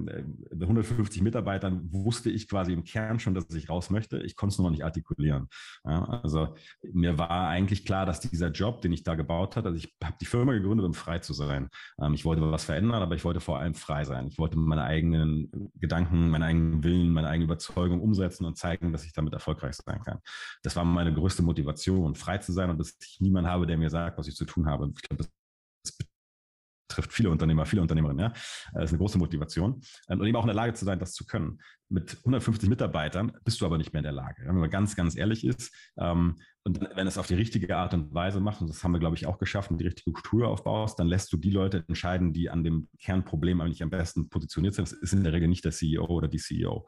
150 0.53 1.21
Mitarbeitern 1.21 1.91
wusste 1.91 2.29
ich 2.29 2.47
quasi 2.47 2.73
im 2.73 2.83
Kern 2.83 3.19
schon, 3.19 3.33
dass 3.33 3.49
ich 3.53 3.69
raus 3.69 3.89
möchte. 3.89 4.19
Ich 4.19 4.35
konnte 4.35 4.53
es 4.53 4.57
nur 4.57 4.67
noch 4.67 4.71
nicht 4.71 4.83
artikulieren. 4.83 5.47
Ja, 5.83 6.03
also 6.05 6.55
mir 6.93 7.17
war 7.17 7.47
eigentlich 7.47 7.85
klar, 7.85 8.05
dass 8.05 8.19
dieser 8.19 8.49
Job, 8.49 8.81
den 8.81 8.91
ich 8.91 9.03
da 9.03 9.15
gebaut 9.15 9.55
hatte, 9.55 9.69
also 9.69 9.77
ich 9.77 9.95
habe 10.03 10.15
die 10.19 10.25
Firma 10.25 10.53
gegründet, 10.53 10.85
um 10.85 10.93
frei 10.93 11.19
zu 11.19 11.33
sein. 11.33 11.69
Ähm, 12.01 12.13
ich 12.13 12.25
wollte 12.25 12.41
was 12.51 12.65
verändern, 12.65 13.01
aber 13.01 13.15
ich 13.15 13.23
wollte 13.23 13.39
vor 13.39 13.59
allem 13.59 13.75
frei 13.75 14.03
sein. 14.03 14.27
Ich 14.27 14.39
wollte 14.39 14.57
meine 14.57 14.83
eigenen 14.83 15.71
Gedanken, 15.75 16.29
meine 16.29 16.45
eigenen 16.45 16.83
Willen, 16.83 17.11
meine 17.11 17.27
eigene 17.27 17.45
Überzeugung 17.45 18.01
umsetzen 18.01 18.45
und 18.45 18.57
zeigen, 18.57 18.91
dass 18.91 19.05
ich 19.05 19.13
damit 19.13 19.33
erfolgreich 19.33 19.75
sein 19.75 20.01
kann. 20.03 20.19
Das 20.63 20.75
war 20.75 20.85
meine 20.85 21.13
größte 21.13 21.43
Motivation, 21.43 22.15
frei 22.15 22.37
zu 22.39 22.51
sein 22.51 22.69
und 22.69 22.79
dass 22.79 22.97
ich 23.01 23.19
niemanden 23.19 23.49
habe, 23.49 23.67
der 23.67 23.77
mir 23.77 23.89
sagt, 23.89 24.17
was 24.17 24.27
ich 24.27 24.35
zu 24.35 24.45
tun 24.45 24.67
habe. 24.67 24.91
Ich 24.95 25.01
glaube, 25.01 25.23
das 25.23 25.40
trifft 26.91 27.13
viele 27.13 27.29
Unternehmer, 27.29 27.65
viele 27.65 27.81
Unternehmerinnen. 27.81 28.19
Ja? 28.19 28.33
Das 28.73 28.85
ist 28.85 28.89
eine 28.91 28.99
große 28.99 29.17
Motivation. 29.17 29.81
Ähm, 30.09 30.19
und 30.19 30.27
eben 30.27 30.35
auch 30.35 30.43
in 30.43 30.47
der 30.47 30.55
Lage 30.55 30.73
zu 30.73 30.85
sein, 30.85 30.99
das 30.99 31.13
zu 31.13 31.25
können. 31.25 31.59
Mit 31.89 32.17
150 32.19 32.69
Mitarbeitern 32.69 33.33
bist 33.43 33.59
du 33.59 33.65
aber 33.65 33.77
nicht 33.77 33.91
mehr 33.91 33.99
in 33.99 34.05
der 34.05 34.13
Lage. 34.13 34.43
Wenn 34.45 34.55
man 34.55 34.69
ganz, 34.69 34.95
ganz 34.95 35.17
ehrlich 35.17 35.45
ist. 35.45 35.75
Ähm, 35.97 36.35
und 36.63 36.79
wenn 36.95 37.07
es 37.07 37.17
auf 37.17 37.27
die 37.27 37.35
richtige 37.35 37.75
Art 37.75 37.93
und 37.93 38.13
Weise 38.13 38.39
macht, 38.39 38.61
und 38.61 38.69
das 38.69 38.83
haben 38.83 38.91
wir, 38.91 38.99
glaube 38.99 39.15
ich, 39.15 39.25
auch 39.25 39.39
geschafft, 39.39 39.71
die 39.71 39.83
richtige 39.83 40.11
Kultur 40.11 40.47
aufbaust, 40.47 40.99
dann 40.99 41.07
lässt 41.07 41.33
du 41.33 41.37
die 41.37 41.49
Leute 41.49 41.83
entscheiden, 41.87 42.33
die 42.33 42.49
an 42.49 42.63
dem 42.63 42.87
Kernproblem 42.99 43.61
eigentlich 43.61 43.81
am 43.83 43.89
besten 43.89 44.29
positioniert 44.29 44.75
sind. 44.75 44.91
Das 44.91 44.93
ist 44.93 45.13
in 45.13 45.23
der 45.23 45.33
Regel 45.33 45.47
nicht 45.47 45.65
der 45.65 45.71
CEO 45.71 46.05
oder 46.05 46.27
die 46.27 46.37
CEO. 46.37 46.87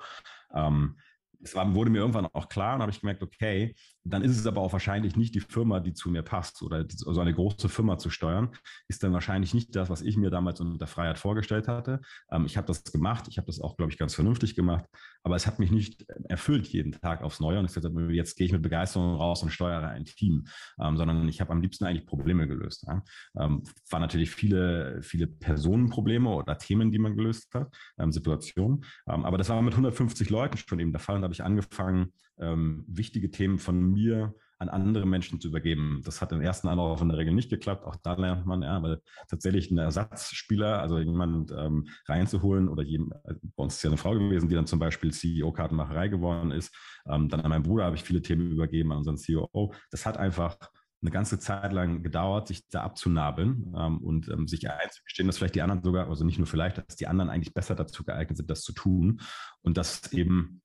Es 1.43 1.55
war, 1.55 1.73
wurde 1.75 1.91
mir 1.91 1.99
irgendwann 1.99 2.27
auch 2.27 2.49
klar 2.49 2.75
und 2.75 2.81
habe 2.81 2.91
ich 2.91 3.01
gemerkt, 3.01 3.21
okay, 3.21 3.75
dann 4.05 4.21
ist 4.21 4.37
es 4.37 4.45
aber 4.45 4.61
auch 4.61 4.73
wahrscheinlich 4.73 5.15
nicht 5.15 5.33
die 5.33 5.39
Firma, 5.39 5.79
die 5.79 5.93
zu 5.93 6.09
mir 6.09 6.23
passt 6.23 6.61
oder 6.61 6.85
so 6.89 7.07
also 7.07 7.21
eine 7.21 7.33
große 7.33 7.69
Firma 7.69 7.97
zu 7.97 8.09
steuern, 8.09 8.49
ist 8.87 9.03
dann 9.03 9.13
wahrscheinlich 9.13 9.53
nicht 9.53 9.75
das, 9.75 9.89
was 9.89 10.01
ich 10.01 10.17
mir 10.17 10.29
damals 10.29 10.59
unter 10.59 10.87
Freiheit 10.87 11.17
vorgestellt 11.17 11.67
hatte. 11.67 12.01
Ähm, 12.31 12.45
ich 12.45 12.57
habe 12.57 12.67
das 12.67 12.83
gemacht, 12.83 13.27
ich 13.29 13.37
habe 13.37 13.47
das 13.47 13.61
auch, 13.61 13.77
glaube 13.77 13.91
ich, 13.91 13.97
ganz 13.97 14.15
vernünftig 14.15 14.55
gemacht, 14.55 14.85
aber 15.23 15.35
es 15.35 15.47
hat 15.47 15.59
mich 15.59 15.71
nicht 15.71 16.05
erfüllt 16.27 16.67
jeden 16.67 16.91
Tag 16.91 17.21
aufs 17.23 17.39
Neue 17.39 17.59
und 17.59 17.65
ich 17.65 17.73
gesagt, 17.73 17.95
jetzt 18.09 18.35
gehe 18.35 18.45
ich 18.45 18.51
mit 18.51 18.61
Begeisterung 18.61 19.15
raus 19.15 19.41
und 19.41 19.51
steuere 19.51 19.87
ein 19.87 20.05
Team, 20.05 20.45
ähm, 20.81 20.97
sondern 20.97 21.27
ich 21.29 21.39
habe 21.39 21.51
am 21.51 21.61
liebsten 21.61 21.85
eigentlich 21.85 22.05
Probleme 22.05 22.47
gelöst. 22.47 22.85
Ja. 22.87 23.01
Ähm, 23.39 23.63
waren 23.89 24.01
natürlich 24.01 24.31
viele, 24.31 25.01
viele 25.01 25.27
Personenprobleme 25.27 26.29
oder 26.29 26.57
Themen, 26.57 26.91
die 26.91 26.99
man 26.99 27.15
gelöst 27.15 27.53
hat, 27.53 27.73
ähm, 27.97 28.11
Situationen, 28.11 28.83
ähm, 29.07 29.23
aber 29.23 29.37
das 29.37 29.49
war 29.49 29.61
mit 29.61 29.73
150 29.73 30.29
Leuten 30.29 30.57
schon 30.57 30.79
eben 30.79 30.91
der 30.91 30.99
Fall 30.99 31.15
und 31.15 31.21
da 31.21 31.32
habe 31.33 31.41
ich 31.41 31.43
angefangen, 31.43 32.13
ähm, 32.39 32.85
wichtige 32.87 33.31
Themen 33.31 33.57
von 33.57 33.93
mir 33.93 34.35
an 34.59 34.69
andere 34.69 35.05
Menschen 35.05 35.41
zu 35.41 35.49
übergeben. 35.49 36.01
Das 36.05 36.21
hat 36.21 36.31
im 36.31 36.41
ersten 36.41 36.67
Anlauf 36.67 37.01
in 37.01 37.09
der 37.09 37.17
Regel 37.17 37.33
nicht 37.33 37.49
geklappt. 37.49 37.85
Auch 37.85 37.97
da 37.97 38.13
lernt 38.13 38.45
man, 38.45 38.61
ja, 38.61 38.81
weil 38.81 39.01
tatsächlich 39.27 39.69
einen 39.69 39.79
Ersatzspieler, 39.79 40.79
also 40.79 40.99
jemand 40.99 41.51
ähm, 41.51 41.87
reinzuholen 42.07 42.69
oder 42.69 42.83
jemand, 42.83 43.13
äh, 43.25 43.33
bei 43.55 43.63
uns 43.63 43.75
ist 43.75 43.83
ja 43.83 43.89
eine 43.89 43.97
Frau 43.97 44.13
gewesen, 44.13 44.47
die 44.47 44.55
dann 44.55 44.67
zum 44.67 44.79
Beispiel 44.79 45.11
CEO-Kartenmacherei 45.11 46.07
geworden 46.07 46.51
ist. 46.51 46.73
Ähm, 47.07 47.29
dann 47.29 47.41
an 47.41 47.49
meinen 47.49 47.63
Bruder 47.63 47.85
habe 47.85 47.95
ich 47.95 48.03
viele 48.03 48.21
Themen 48.21 48.51
übergeben, 48.51 48.91
an 48.91 48.99
unseren 48.99 49.17
CEO. 49.17 49.73
Das 49.91 50.05
hat 50.05 50.17
einfach 50.17 50.57
eine 51.01 51.11
ganze 51.11 51.37
Zeit 51.37 51.73
lang 51.73 52.01
gedauert, 52.01 52.47
sich 52.47 52.69
da 52.69 52.83
abzunabeln 52.83 53.73
ähm, 53.77 53.97
und 53.97 54.29
ähm, 54.29 54.47
sich 54.47 54.69
einzugestehen, 54.69 55.27
dass 55.27 55.37
vielleicht 55.37 55.55
die 55.55 55.61
anderen 55.61 55.83
sogar, 55.83 56.07
also 56.07 56.23
nicht 56.23 56.37
nur 56.37 56.47
vielleicht, 56.47 56.77
dass 56.77 56.95
die 56.95 57.07
anderen 57.07 57.29
eigentlich 57.29 57.53
besser 57.53 57.75
dazu 57.75 58.05
geeignet 58.05 58.37
sind, 58.37 58.49
das 58.49 58.61
zu 58.61 58.71
tun 58.71 59.19
und 59.61 59.77
dass 59.77 60.13
eben 60.13 60.61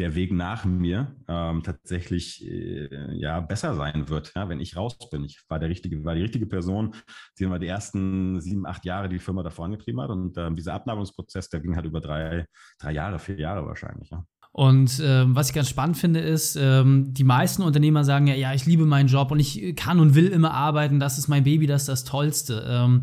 der 0.00 0.14
Weg 0.14 0.32
nach 0.32 0.64
mir 0.64 1.14
ähm, 1.28 1.62
tatsächlich 1.62 2.44
äh, 2.44 3.14
ja 3.14 3.40
besser 3.40 3.74
sein 3.74 4.08
wird, 4.08 4.32
ja, 4.34 4.48
wenn 4.48 4.60
ich 4.60 4.76
raus 4.76 4.96
bin. 5.10 5.24
Ich 5.24 5.40
war 5.48 5.58
der 5.58 5.68
richtige, 5.68 6.04
war 6.04 6.14
die 6.14 6.22
richtige 6.22 6.46
Person, 6.46 6.94
die 7.38 7.44
immer 7.44 7.58
die 7.58 7.68
ersten 7.68 8.40
sieben, 8.40 8.66
acht 8.66 8.84
Jahre 8.84 9.08
die 9.08 9.18
Firma 9.18 9.42
davor 9.42 9.66
angetrieben 9.66 10.00
hat. 10.00 10.10
Und 10.10 10.36
ähm, 10.38 10.56
dieser 10.56 10.74
Abnabelungsprozess, 10.74 11.50
der 11.50 11.60
ging 11.60 11.76
halt 11.76 11.86
über 11.86 12.00
drei, 12.00 12.46
drei 12.80 12.92
Jahre, 12.92 13.18
vier 13.18 13.38
Jahre 13.38 13.66
wahrscheinlich. 13.66 14.10
Ja. 14.10 14.24
Und 14.52 15.00
ähm, 15.04 15.36
was 15.36 15.48
ich 15.48 15.54
ganz 15.54 15.68
spannend 15.68 15.96
finde, 15.96 16.20
ist, 16.20 16.56
ähm, 16.56 17.12
die 17.14 17.22
meisten 17.24 17.62
Unternehmer 17.62 18.02
sagen 18.02 18.26
ja, 18.26 18.34
ja, 18.34 18.52
ich 18.52 18.66
liebe 18.66 18.84
meinen 18.84 19.08
Job 19.08 19.30
und 19.30 19.38
ich 19.38 19.76
kann 19.76 20.00
und 20.00 20.14
will 20.14 20.26
immer 20.26 20.52
arbeiten, 20.52 20.98
das 20.98 21.18
ist 21.18 21.28
mein 21.28 21.44
Baby, 21.44 21.66
das 21.66 21.82
ist 21.82 21.88
das 21.88 22.04
Tollste. 22.04 22.64
Ähm, 22.66 23.02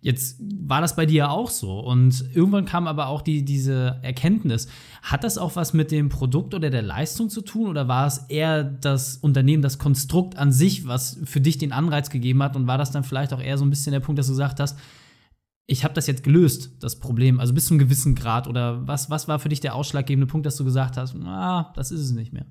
Jetzt 0.00 0.36
war 0.40 0.80
das 0.80 0.94
bei 0.94 1.06
dir 1.06 1.16
ja 1.16 1.30
auch 1.30 1.50
so. 1.50 1.80
Und 1.80 2.24
irgendwann 2.32 2.66
kam 2.66 2.86
aber 2.86 3.08
auch 3.08 3.20
die, 3.20 3.44
diese 3.44 3.98
Erkenntnis. 4.02 4.68
Hat 5.02 5.24
das 5.24 5.38
auch 5.38 5.56
was 5.56 5.72
mit 5.72 5.90
dem 5.90 6.08
Produkt 6.08 6.54
oder 6.54 6.70
der 6.70 6.82
Leistung 6.82 7.30
zu 7.30 7.40
tun? 7.40 7.68
Oder 7.68 7.88
war 7.88 8.06
es 8.06 8.18
eher 8.28 8.62
das 8.62 9.16
Unternehmen, 9.16 9.62
das 9.62 9.78
Konstrukt 9.78 10.36
an 10.36 10.52
sich, 10.52 10.86
was 10.86 11.18
für 11.24 11.40
dich 11.40 11.58
den 11.58 11.72
Anreiz 11.72 12.10
gegeben 12.10 12.42
hat? 12.44 12.54
Und 12.54 12.68
war 12.68 12.78
das 12.78 12.92
dann 12.92 13.02
vielleicht 13.02 13.32
auch 13.32 13.40
eher 13.40 13.58
so 13.58 13.64
ein 13.64 13.70
bisschen 13.70 13.92
der 13.92 14.00
Punkt, 14.00 14.20
dass 14.20 14.28
du 14.28 14.32
gesagt 14.32 14.60
hast, 14.60 14.78
ich 15.66 15.84
habe 15.84 15.94
das 15.94 16.06
jetzt 16.06 16.22
gelöst, 16.22 16.76
das 16.80 16.98
Problem, 16.98 17.40
also 17.40 17.52
bis 17.52 17.66
zu 17.66 17.74
einem 17.74 17.80
gewissen 17.80 18.14
Grad? 18.14 18.46
Oder 18.46 18.86
was, 18.86 19.10
was 19.10 19.26
war 19.26 19.40
für 19.40 19.48
dich 19.48 19.60
der 19.60 19.74
ausschlaggebende 19.74 20.28
Punkt, 20.28 20.46
dass 20.46 20.56
du 20.56 20.64
gesagt 20.64 20.96
hast, 20.96 21.16
ah, 21.24 21.72
das 21.74 21.90
ist 21.90 22.00
es 22.00 22.12
nicht 22.12 22.32
mehr? 22.32 22.46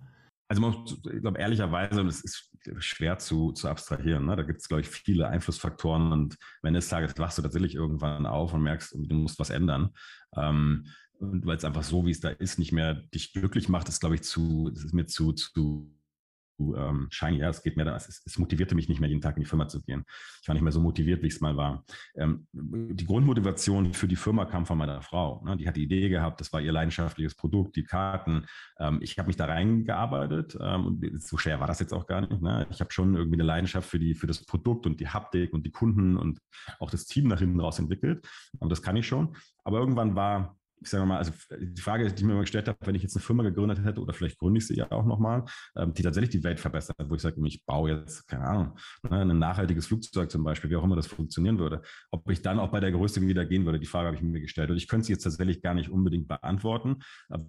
Also 0.49 0.61
man, 0.61 0.85
ich 0.85 1.21
glaube 1.21 1.39
ehrlicherweise, 1.39 2.01
und 2.01 2.07
es 2.07 2.23
ist 2.23 2.51
schwer 2.79 3.17
zu, 3.17 3.51
zu 3.51 3.67
abstrahieren, 3.67 4.25
ne? 4.25 4.35
da 4.35 4.43
gibt 4.43 4.61
es, 4.61 4.67
glaube 4.67 4.81
ich, 4.81 4.87
viele 4.87 5.27
Einflussfaktoren 5.27 6.11
und 6.11 6.37
wenn 6.61 6.73
des 6.73 6.87
Tages 6.87 7.17
wachst 7.17 7.37
du 7.37 7.41
tatsächlich 7.41 7.75
irgendwann 7.75 8.25
auf 8.25 8.53
und 8.53 8.63
merkst, 8.63 8.95
du 8.95 9.15
musst 9.15 9.39
was 9.39 9.49
ändern. 9.49 9.89
Ähm, 10.35 10.85
und 11.19 11.45
weil 11.45 11.57
es 11.57 11.65
einfach 11.65 11.83
so, 11.83 12.05
wie 12.05 12.11
es 12.11 12.19
da 12.19 12.29
ist, 12.29 12.59
nicht 12.59 12.71
mehr 12.71 12.93
dich 12.93 13.33
glücklich 13.33 13.69
macht, 13.69 13.89
ist, 13.89 13.99
glaube 13.99 14.15
ich, 14.15 14.23
zu, 14.23 14.69
das 14.73 14.85
ist 14.85 14.93
mir 14.93 15.07
zu, 15.07 15.33
zu 15.33 15.91
ähm, 16.59 17.07
shiny, 17.09 17.37
ja, 17.37 17.49
es 17.49 17.61
geht 17.61 17.77
mir 17.77 17.85
da, 17.85 17.95
es, 17.95 18.21
es, 18.25 18.37
motivierte 18.37 18.75
mich 18.75 18.89
nicht 18.89 18.99
mehr, 18.99 19.09
jeden 19.09 19.21
Tag 19.21 19.37
in 19.37 19.43
die 19.43 19.49
Firma 19.49 19.67
zu 19.67 19.81
gehen. 19.81 20.03
Ich 20.41 20.47
war 20.47 20.53
nicht 20.53 20.63
mehr 20.63 20.71
so 20.71 20.79
motiviert, 20.79 21.21
wie 21.23 21.27
es 21.27 21.41
mal 21.41 21.55
war. 21.55 21.83
Ähm, 22.15 22.47
die 22.51 23.05
Grundmotivation 23.05 23.93
für 23.93 24.07
die 24.07 24.15
Firma 24.15 24.45
kam 24.45 24.65
von 24.65 24.77
meiner 24.77 25.01
Frau. 25.01 25.43
Ne? 25.43 25.57
Die 25.57 25.67
hat 25.67 25.75
die 25.75 25.83
Idee 25.83 26.09
gehabt, 26.09 26.41
das 26.41 26.51
war 26.53 26.61
ihr 26.61 26.71
leidenschaftliches 26.71 27.35
Produkt, 27.35 27.75
die 27.75 27.83
Karten. 27.83 28.45
Ähm, 28.79 28.99
ich 29.01 29.17
habe 29.17 29.27
mich 29.27 29.35
da 29.35 29.45
reingearbeitet 29.45 30.57
ähm, 30.59 30.85
und 30.85 31.21
so 31.21 31.37
schwer 31.37 31.59
war 31.59 31.67
das 31.67 31.79
jetzt 31.79 31.93
auch 31.93 32.07
gar 32.07 32.21
nicht. 32.21 32.41
Ne? 32.41 32.67
Ich 32.69 32.79
habe 32.79 32.91
schon 32.91 33.15
irgendwie 33.15 33.35
eine 33.35 33.43
Leidenschaft 33.43 33.89
für, 33.89 33.99
die, 33.99 34.15
für 34.15 34.27
das 34.27 34.45
Produkt 34.45 34.85
und 34.85 34.99
die 34.99 35.07
Haptik 35.07 35.53
und 35.53 35.65
die 35.65 35.71
Kunden 35.71 36.17
und 36.17 36.39
auch 36.79 36.89
das 36.89 37.05
Team 37.05 37.27
nach 37.27 37.39
hinten 37.39 37.59
raus 37.59 37.79
entwickelt. 37.79 38.27
Und 38.59 38.71
das 38.71 38.81
kann 38.81 38.95
ich 38.95 39.07
schon. 39.07 39.35
Aber 39.63 39.79
irgendwann 39.79 40.15
war 40.15 40.57
ich 40.81 40.89
sage 40.89 41.05
mal, 41.05 41.17
also 41.17 41.31
die 41.59 41.81
Frage, 41.81 42.07
die 42.07 42.15
ich 42.15 42.23
mir 42.23 42.33
immer 42.33 42.41
gestellt 42.41 42.67
habe, 42.67 42.77
wenn 42.85 42.95
ich 42.95 43.03
jetzt 43.03 43.15
eine 43.15 43.23
Firma 43.23 43.43
gegründet 43.43 43.83
hätte, 43.83 44.01
oder 44.01 44.13
vielleicht 44.13 44.37
gründe 44.37 44.59
ich 44.59 44.67
sie 44.67 44.75
ja 44.75 44.91
auch 44.91 45.05
nochmal, 45.05 45.45
ähm, 45.75 45.93
die 45.93 46.03
tatsächlich 46.03 46.29
die 46.29 46.43
Welt 46.43 46.59
verbessert, 46.59 46.95
wo 47.07 47.15
ich 47.15 47.21
sage, 47.21 47.35
ich 47.45 47.65
baue 47.65 47.91
jetzt, 47.91 48.27
keine 48.27 48.45
Ahnung, 48.45 48.77
ne, 49.09 49.21
ein 49.21 49.39
nachhaltiges 49.39 49.87
Flugzeug 49.87 50.29
zum 50.31 50.43
Beispiel, 50.43 50.69
wie 50.69 50.75
auch 50.75 50.83
immer 50.83 50.95
das 50.95 51.07
funktionieren 51.07 51.59
würde, 51.59 51.81
ob 52.11 52.29
ich 52.29 52.41
dann 52.41 52.59
auch 52.59 52.69
bei 52.69 52.79
der 52.79 52.91
Größe 52.91 53.21
wieder 53.21 53.45
gehen 53.45 53.65
würde, 53.65 53.79
die 53.79 53.87
Frage 53.87 54.07
habe 54.07 54.17
ich 54.17 54.21
mir 54.21 54.41
gestellt. 54.41 54.69
Und 54.69 54.77
ich 54.77 54.87
könnte 54.87 55.05
sie 55.05 55.13
jetzt 55.13 55.23
tatsächlich 55.23 55.61
gar 55.61 55.73
nicht 55.73 55.89
unbedingt 55.89 56.27
beantworten. 56.27 56.97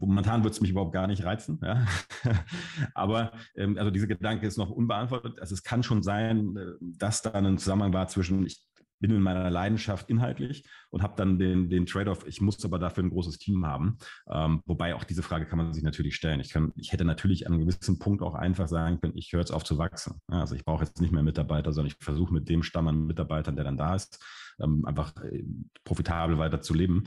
Momentan 0.00 0.42
würde 0.42 0.52
es 0.52 0.61
mich 0.61 0.70
überhaupt 0.70 0.92
gar 0.92 1.06
nicht 1.06 1.25
reizen. 1.25 1.61
Ja? 1.62 1.87
Aber 2.94 3.32
ähm, 3.56 3.76
also 3.78 3.90
dieser 3.90 4.06
Gedanke 4.06 4.47
ist 4.47 4.56
noch 4.56 4.70
unbeantwortet. 4.70 5.40
Also 5.40 5.54
es 5.54 5.62
kann 5.62 5.82
schon 5.82 6.02
sein, 6.02 6.56
äh, 6.56 6.73
dass 6.80 7.23
da 7.23 7.32
ein 7.32 7.58
Zusammenhang 7.58 7.92
war 7.92 8.08
zwischen, 8.08 8.47
ich 8.47 8.64
bin 9.00 9.11
in 9.11 9.23
meiner 9.23 9.50
Leidenschaft 9.50 10.09
inhaltlich 10.11 10.69
und 10.90 11.02
habe 11.02 11.14
dann 11.17 11.38
den, 11.38 11.69
den 11.69 11.87
Trade-off, 11.87 12.26
ich 12.26 12.40
muss 12.40 12.64
aber 12.64 12.78
dafür 12.78 13.05
ein 13.05 13.11
großes 13.11 13.38
Team 13.38 13.67
haben. 13.67 13.99
Ähm, 14.31 14.62
wobei 14.67 14.95
auch 14.95 15.05
diese 15.05 15.23
Frage 15.23 15.47
kann 15.47 15.59
man 15.59 15.73
sich 15.73 15.83
natürlich 15.83 16.17
stellen. 16.17 16.40
Ich, 16.40 16.50
kann, 16.50 16.73
ich 16.76 16.93
hätte 16.93 17.05
natürlich 17.05 17.47
an 17.47 17.52
einem 17.52 17.67
gewissen 17.67 17.99
Punkt 17.99 18.23
auch 18.23 18.35
einfach 18.35 18.69
sagen 18.69 19.00
können, 19.00 19.17
ich 19.17 19.33
höre 19.33 19.40
jetzt 19.40 19.52
auf 19.52 19.64
zu 19.64 19.78
wachsen. 19.78 20.21
Ja, 20.31 20.40
also 20.40 20.55
ich 20.55 20.64
brauche 20.64 20.85
jetzt 20.85 21.00
nicht 21.00 21.12
mehr 21.12 21.23
Mitarbeiter, 21.23 21.73
sondern 21.73 21.93
ich 21.93 22.05
versuche 22.05 22.33
mit 22.33 22.49
dem 22.49 22.62
Stamm 22.62 22.88
an 22.88 23.07
Mitarbeitern, 23.07 23.57
der 23.57 23.64
dann 23.64 23.76
da 23.76 23.95
ist, 23.95 24.25
ähm, 24.61 24.85
einfach 24.85 25.14
äh, 25.23 25.45
profitabel 25.85 26.38
weiter 26.38 26.61
zu 26.61 26.75
leben. 26.75 27.05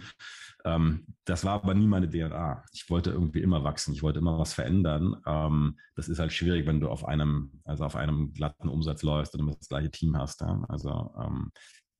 Ähm, 0.64 1.06
das 1.26 1.44
war 1.44 1.54
aber 1.54 1.74
nie 1.74 1.88
meine 1.88 2.10
DNA. 2.10 2.64
Ich 2.72 2.90
wollte 2.90 3.12
irgendwie 3.12 3.42
immer 3.42 3.64
wachsen, 3.64 3.94
ich 3.94 4.04
wollte 4.04 4.20
immer 4.20 4.38
was 4.38 4.54
verändern. 4.54 5.18
Ähm, 5.26 5.78
das 5.96 6.10
ist 6.10 6.20
halt 6.20 6.32
schwierig, 6.34 6.66
wenn 6.66 6.80
du 6.80 6.90
auf 6.90 7.06
einem, 7.06 7.62
also 7.66 7.84
auf 7.84 7.96
einem 7.96 8.34
glatten 8.34 8.70
Umsatz 8.70 9.04
läufst 9.04 9.34
und 9.34 9.42
immer 9.42 9.54
das 9.54 9.70
gleiche 9.70 9.92
Team 9.92 10.18
hast. 10.18 10.42
Ja? 10.42 10.64
Also 10.68 11.14
ähm, 11.20 11.52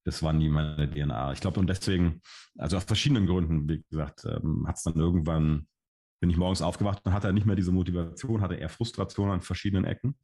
das 0.04 0.24
war 0.24 0.34
nie 0.34 0.50
meine 0.50 0.90
DNA. 0.90 1.34
Ich 1.34 1.42
glaube, 1.42 1.60
und 1.60 1.68
deswegen, 1.68 2.22
also 2.58 2.78
aus 2.78 2.84
verschiedenen 2.84 3.28
Gründen, 3.28 3.70
wie 3.70 3.84
gesagt, 3.90 4.26
ähm, 4.26 4.66
hat 4.68 4.78
es 4.78 4.84
dann 4.84 4.96
irgendwann, 4.96 5.68
bin 6.20 6.30
ich 6.30 6.38
morgens 6.38 6.62
aufgewacht 6.62 7.02
und 7.06 7.14
hatte 7.14 7.32
nicht 7.34 7.46
mehr 7.46 7.56
diese 7.56 7.72
Motivation, 7.72 8.42
hatte 8.42 8.56
eher 8.56 8.70
Frustration 8.70 9.30
an 9.32 9.42
verschiedenen 9.42 9.86
Ecken. 9.86 10.18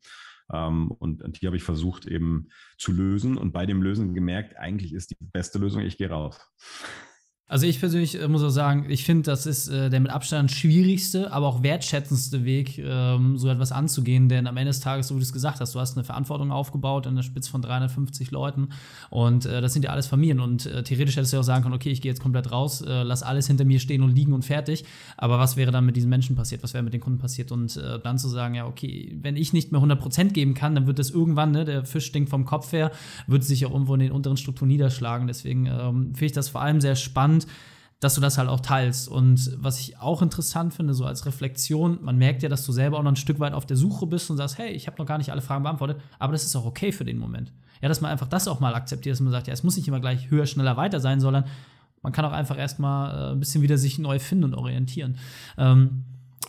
Ähm, 0.51 0.91
und, 0.91 1.21
und, 1.21 1.41
die 1.41 1.47
habe 1.47 1.57
ich 1.57 1.63
versucht 1.63 2.05
eben 2.05 2.47
zu 2.77 2.91
lösen 2.91 3.37
und 3.37 3.51
bei 3.51 3.65
dem 3.65 3.81
Lösen 3.81 4.13
gemerkt, 4.13 4.55
eigentlich 4.57 4.93
ist 4.93 5.11
die 5.11 5.17
beste 5.19 5.59
Lösung, 5.59 5.81
ich 5.81 5.97
gehe 5.97 6.09
raus. 6.09 6.39
Also 7.49 7.65
ich 7.65 7.79
persönlich 7.79 8.21
äh, 8.21 8.27
muss 8.27 8.43
auch 8.43 8.49
sagen, 8.49 8.87
ich 8.89 9.05
finde, 9.05 9.23
das 9.23 9.45
ist 9.45 9.69
äh, 9.69 9.89
der 9.89 10.01
mit 10.01 10.11
Abstand 10.11 10.51
schwierigste, 10.51 11.31
aber 11.31 11.47
auch 11.47 11.63
wertschätzendste 11.63 12.43
Weg, 12.43 12.77
ähm, 12.77 13.37
so 13.37 13.47
etwas 13.47 13.71
anzugehen. 13.71 14.27
Denn 14.27 14.47
am 14.47 14.57
Ende 14.57 14.71
des 14.71 14.81
Tages, 14.81 15.07
so 15.07 15.15
wie 15.15 15.19
du 15.19 15.23
es 15.23 15.31
gesagt 15.31 15.61
hast, 15.61 15.73
du 15.73 15.79
hast 15.79 15.95
eine 15.95 16.03
Verantwortung 16.03 16.51
aufgebaut 16.51 17.07
an 17.07 17.15
der 17.15 17.23
Spitze 17.23 17.49
von 17.49 17.61
350 17.61 18.31
Leuten 18.31 18.69
und 19.09 19.45
äh, 19.45 19.61
das 19.61 19.71
sind 19.71 19.85
ja 19.85 19.91
alles 19.91 20.07
Familien. 20.07 20.41
Und 20.41 20.65
äh, 20.65 20.83
theoretisch 20.83 21.15
hättest 21.15 21.31
du 21.31 21.37
ja 21.37 21.39
auch 21.39 21.45
sagen 21.45 21.63
können, 21.63 21.73
okay, 21.73 21.89
ich 21.89 22.01
gehe 22.01 22.11
jetzt 22.11 22.21
komplett 22.21 22.51
raus, 22.51 22.81
äh, 22.81 23.03
lass 23.03 23.23
alles 23.23 23.47
hinter 23.47 23.63
mir 23.63 23.79
stehen 23.79 24.03
und 24.03 24.13
liegen 24.13 24.33
und 24.33 24.43
fertig. 24.43 24.83
Aber 25.15 25.39
was 25.39 25.55
wäre 25.55 25.71
dann 25.71 25.85
mit 25.85 25.95
diesen 25.95 26.09
Menschen 26.09 26.35
passiert? 26.35 26.63
Was 26.63 26.73
wäre 26.73 26.83
mit 26.83 26.93
den 26.93 27.01
Kunden 27.01 27.19
passiert? 27.19 27.53
Und 27.53 27.77
äh, 27.77 27.97
dann 27.99 28.17
zu 28.17 28.27
sagen, 28.27 28.55
ja, 28.55 28.67
okay, 28.67 29.17
wenn 29.21 29.37
ich 29.37 29.53
nicht 29.53 29.71
mehr 29.71 29.79
100% 29.79 30.33
geben 30.33 30.53
kann, 30.53 30.75
dann 30.75 30.85
wird 30.85 30.99
das 30.99 31.11
irgendwann, 31.11 31.51
ne, 31.51 31.63
der 31.63 31.85
Fisch 31.85 32.07
stinkt 32.07 32.29
vom 32.29 32.43
Kopf 32.43 32.73
her, 32.73 32.91
wird 33.25 33.45
sich 33.45 33.65
auch 33.65 33.71
irgendwo 33.71 33.93
in 33.93 34.01
den 34.01 34.11
unteren 34.11 34.35
Strukturen 34.35 34.67
niederschlagen. 34.67 35.27
Deswegen 35.27 35.67
ähm, 35.67 36.07
finde 36.07 36.25
ich 36.25 36.33
das 36.33 36.49
vor 36.49 36.59
allem 36.61 36.81
sehr 36.81 36.97
spannend 36.97 37.36
spannend, 37.41 37.47
dass 37.99 38.13
du 38.13 38.21
das 38.21 38.37
halt 38.37 38.47
auch 38.47 38.59
teilst. 38.59 39.07
Und 39.07 39.57
was 39.57 39.79
ich 39.79 39.97
auch 39.97 40.21
interessant 40.21 40.73
finde, 40.73 40.93
so 40.93 41.05
als 41.05 41.25
Reflexion, 41.25 41.97
man 42.03 42.17
merkt 42.17 42.43
ja, 42.43 42.49
dass 42.49 42.63
du 42.63 42.71
selber 42.71 42.99
auch 42.99 43.03
noch 43.03 43.11
ein 43.11 43.15
Stück 43.15 43.39
weit 43.39 43.53
auf 43.53 43.65
der 43.65 43.75
Suche 43.75 44.05
bist 44.05 44.29
und 44.29 44.37
sagst, 44.37 44.59
hey, 44.59 44.71
ich 44.71 44.85
habe 44.85 44.97
noch 44.99 45.07
gar 45.07 45.17
nicht 45.17 45.31
alle 45.31 45.41
Fragen 45.41 45.63
beantwortet, 45.63 45.99
aber 46.19 46.33
das 46.33 46.43
ist 46.43 46.55
auch 46.55 46.65
okay 46.65 46.91
für 46.91 47.05
den 47.05 47.17
Moment. 47.17 47.51
Ja, 47.81 47.89
dass 47.89 48.01
man 48.01 48.11
einfach 48.11 48.27
das 48.27 48.47
auch 48.47 48.59
mal 48.59 48.75
akzeptiert, 48.75 49.13
dass 49.13 49.19
man 49.19 49.31
sagt, 49.31 49.47
ja, 49.47 49.53
es 49.53 49.63
muss 49.63 49.77
nicht 49.77 49.87
immer 49.87 49.99
gleich 49.99 50.29
höher, 50.29 50.45
schneller, 50.45 50.77
weiter 50.77 50.99
sein, 50.99 51.19
sondern 51.19 51.45
man 52.03 52.13
kann 52.13 52.25
auch 52.25 52.31
einfach 52.31 52.57
erstmal 52.57 53.11
äh, 53.11 53.31
ein 53.31 53.39
bisschen 53.39 53.63
wieder 53.63 53.79
sich 53.79 53.97
neu 53.97 54.19
finden 54.19 54.43
und 54.43 54.53
orientieren. 54.53 55.17
Ähm, 55.57 56.03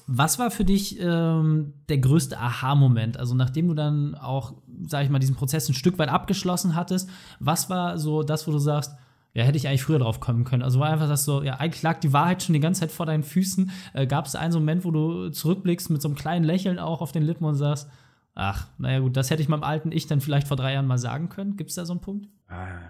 was 0.06 0.38
war 0.38 0.50
für 0.50 0.64
dich 0.64 0.98
ähm, 1.00 1.72
der 1.88 1.98
größte 1.98 2.38
Aha-Moment? 2.38 3.16
Also 3.18 3.34
nachdem 3.34 3.68
du 3.68 3.74
dann 3.74 4.14
auch, 4.14 4.54
sag 4.86 5.04
ich 5.04 5.10
mal, 5.10 5.18
diesen 5.18 5.34
Prozess 5.34 5.68
ein 5.68 5.74
Stück 5.74 5.98
weit 5.98 6.08
abgeschlossen 6.10 6.74
hattest, 6.74 7.08
was 7.40 7.70
war 7.70 7.98
so 7.98 8.22
das, 8.22 8.46
wo 8.46 8.52
du 8.52 8.58
sagst, 8.58 8.94
ja, 9.38 9.44
hätte 9.44 9.56
ich 9.56 9.68
eigentlich 9.68 9.84
früher 9.84 10.00
drauf 10.00 10.18
kommen 10.18 10.42
können. 10.42 10.64
Also 10.64 10.80
war 10.80 10.90
einfach 10.90 11.06
das 11.06 11.24
so, 11.24 11.44
ja, 11.44 11.54
eigentlich 11.54 11.84
lag 11.84 12.00
die 12.00 12.12
Wahrheit 12.12 12.42
schon 12.42 12.54
die 12.54 12.60
ganze 12.60 12.80
Zeit 12.80 12.90
vor 12.90 13.06
deinen 13.06 13.22
Füßen. 13.22 13.70
Äh, 13.94 14.08
Gab 14.08 14.26
es 14.26 14.34
einen 14.34 14.50
so 14.50 14.58
Moment, 14.58 14.84
wo 14.84 14.90
du 14.90 15.30
zurückblickst 15.30 15.90
mit 15.90 16.02
so 16.02 16.08
einem 16.08 16.16
kleinen 16.16 16.44
Lächeln 16.44 16.80
auch 16.80 17.00
auf 17.02 17.12
den 17.12 17.22
Lippen 17.22 17.44
und 17.44 17.54
sagst, 17.54 17.88
ach, 18.34 18.66
naja 18.78 18.98
gut, 18.98 19.16
das 19.16 19.30
hätte 19.30 19.40
ich 19.40 19.48
meinem 19.48 19.62
alten 19.62 19.92
Ich 19.92 20.08
dann 20.08 20.20
vielleicht 20.20 20.48
vor 20.48 20.56
drei 20.56 20.72
Jahren 20.72 20.88
mal 20.88 20.98
sagen 20.98 21.28
können. 21.28 21.56
Gibt 21.56 21.70
es 21.70 21.76
da 21.76 21.86
so 21.86 21.92
einen 21.92 22.00
Punkt? 22.00 22.26
Ah, 22.48 22.80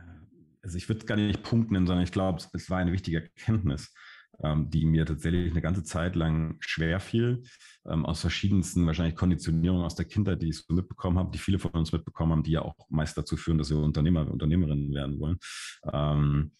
also 0.63 0.79
ich 0.79 0.89
würde 0.89 1.05
gar 1.05 1.17
nicht 1.17 1.43
Punkt 1.43 1.71
nennen, 1.71 1.87
sondern 1.87 2.03
ich 2.03 2.13
glaube, 2.13 2.43
es 2.55 2.71
war 2.71 2.79
eine 2.79 2.93
wichtige 2.93 3.25
Erkenntnis 3.25 3.93
ähm, 4.43 4.71
die 4.71 4.85
mir 4.85 5.07
tatsächlich 5.07 5.51
eine 5.51 5.61
ganze 5.61 5.85
Zeit 5.85 6.17
lang 6.17 6.57
schwer 6.61 7.01
fiel, 7.01 7.43
ähm, 7.87 8.07
aus 8.07 8.21
verschiedensten 8.21 8.87
wahrscheinlich 8.87 9.17
Konditionierungen 9.17 9.85
aus 9.85 9.95
der 9.95 10.07
Kindheit, 10.07 10.43
die 10.43 10.49
ich 10.49 10.59
so 10.59 10.75
mitbekommen 10.75 11.19
habe, 11.19 11.31
die 11.31 11.39
viele 11.39 11.59
von 11.59 11.73
uns 11.73 11.93
mitbekommen 11.93 12.33
haben, 12.33 12.43
die 12.43 12.53
ja 12.53 12.63
auch 12.63 12.75
meist 12.89 13.17
dazu 13.19 13.37
führen, 13.37 13.59
dass 13.59 13.71
wir 13.71 13.79
Unternehmer, 13.79 14.31
Unternehmerinnen 14.31 14.93
werden 14.95 15.19
wollen. 15.19 15.39
Ähm, 15.93 16.53